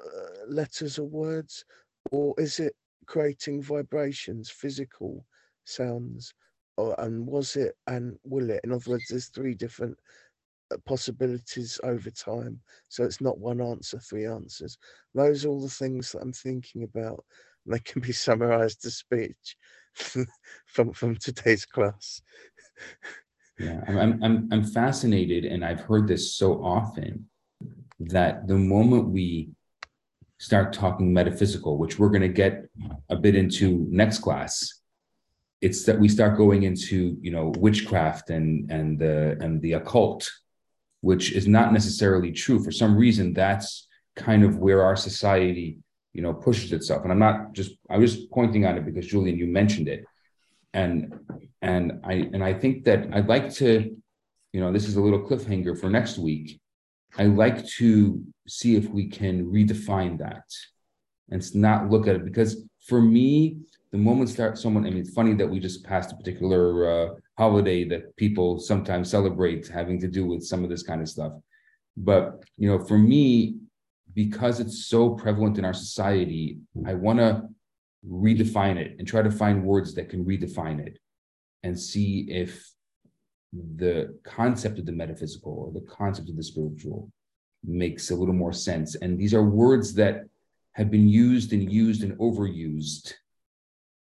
[0.49, 1.65] letters or words
[2.11, 2.75] or is it
[3.07, 5.25] creating vibrations physical
[5.65, 6.35] sounds
[6.77, 9.97] or, and was it and will it in other words there's three different
[10.73, 12.61] uh, possibilities over time.
[12.89, 14.79] So it's not one answer, three answers.
[15.15, 17.25] Those are all the things that I'm thinking about.
[17.65, 19.57] And they can be summarized as speech
[20.67, 22.23] from from today's class.
[23.59, 27.27] yeah, I'm, I'm I'm fascinated, and I've heard this so often
[28.11, 29.51] that the moment we
[30.39, 32.65] start talking metaphysical, which we're going to get
[33.09, 34.81] a bit into next class,
[35.61, 40.29] it's that we start going into you know witchcraft and and the and the occult
[41.03, 42.63] which is not necessarily true.
[42.63, 45.79] For some reason, that's kind of where our society,
[46.13, 47.03] you know, pushes itself.
[47.03, 50.05] And I'm not just I'm just pointing on it because Julian, you mentioned it.
[50.73, 51.13] And
[51.61, 53.95] and I and I think that I'd like to,
[54.53, 56.61] you know, this is a little cliffhanger for next week.
[57.19, 60.45] I like to see if we can redefine that
[61.31, 63.59] and not look at it because for me,
[63.91, 67.15] the moment start someone, I mean, it's funny that we just passed a particular uh,
[67.37, 71.33] holiday that people sometimes celebrate having to do with some of this kind of stuff.
[71.97, 73.57] But, you know, for me,
[74.15, 77.49] because it's so prevalent in our society, I want to
[78.09, 80.99] redefine it and try to find words that can redefine it
[81.63, 82.72] and see if
[83.53, 87.11] the concept of the metaphysical or the concept of the spiritual
[87.65, 88.95] makes a little more sense.
[88.97, 90.25] And these are words that
[90.73, 93.13] have been used and used and overused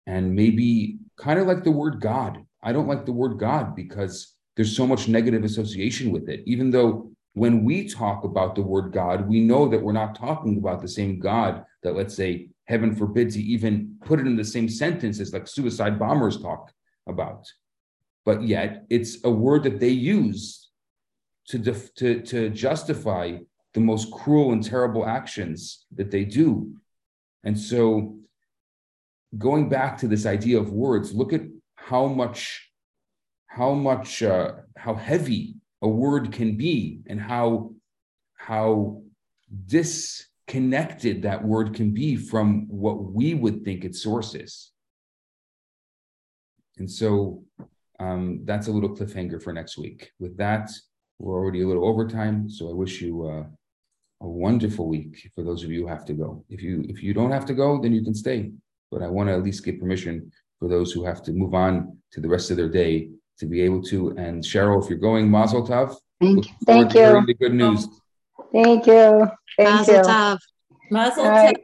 [0.06, 2.44] and maybe kind of like the word God.
[2.62, 6.42] I don't like the word God because there's so much negative association with it.
[6.46, 10.58] Even though when we talk about the word God, we know that we're not talking
[10.58, 14.44] about the same God that, let's say, heaven forbid to even put it in the
[14.44, 16.72] same sentence as like suicide bombers talk
[17.06, 17.46] about.
[18.28, 20.68] But yet it's a word that they use
[21.46, 23.24] to, def- to, to justify
[23.72, 26.76] the most cruel and terrible actions that they do.
[27.42, 28.18] And so
[29.46, 32.70] going back to this idea of words, look at how much,
[33.46, 37.72] how much, uh, how heavy a word can be, and how
[38.50, 39.00] how
[39.66, 44.70] disconnected that word can be from what we would think its source is.
[46.76, 47.44] And so
[47.98, 50.10] um, that's a little cliffhanger for next week.
[50.18, 50.70] With that,
[51.18, 53.44] we're already a little overtime, so I wish you uh,
[54.20, 56.44] a wonderful week for those of you who have to go.
[56.48, 58.52] If you if you don't have to go, then you can stay
[58.90, 61.98] but I want to at least get permission for those who have to move on
[62.12, 64.10] to the rest of their day to be able to.
[64.16, 65.96] And Cheryl, if you're going, Mazel Tov.
[66.20, 66.54] Thank you.
[66.66, 67.24] Thank you.
[67.26, 67.88] The good news.
[68.52, 69.28] Thank you.
[69.56, 70.02] Thank Mazel you.
[70.02, 70.38] Tov.
[70.90, 71.56] Mazel All right.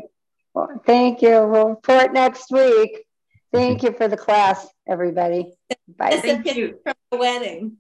[0.87, 1.47] Thank you.
[1.47, 3.05] We'll report next week.
[3.53, 5.53] Thank you for the class, everybody.
[5.89, 6.11] Bye.
[6.11, 6.79] Send us a Thank picture you.
[6.83, 7.77] from the wedding.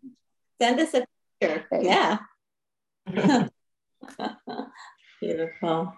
[0.61, 1.07] Send us a
[1.41, 1.67] picture.
[1.73, 1.87] Okay.
[1.87, 2.19] Yeah.
[5.21, 5.95] Beautiful.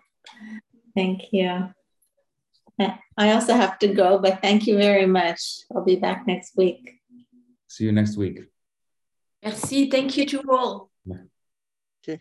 [0.95, 1.71] Thank you.
[3.19, 5.41] I also have to go, but thank you very much.
[5.75, 7.01] I'll be back next week.
[7.67, 8.41] See you next week.
[9.43, 9.91] Merci.
[9.91, 10.91] Thank you to all.
[12.07, 12.21] Okay.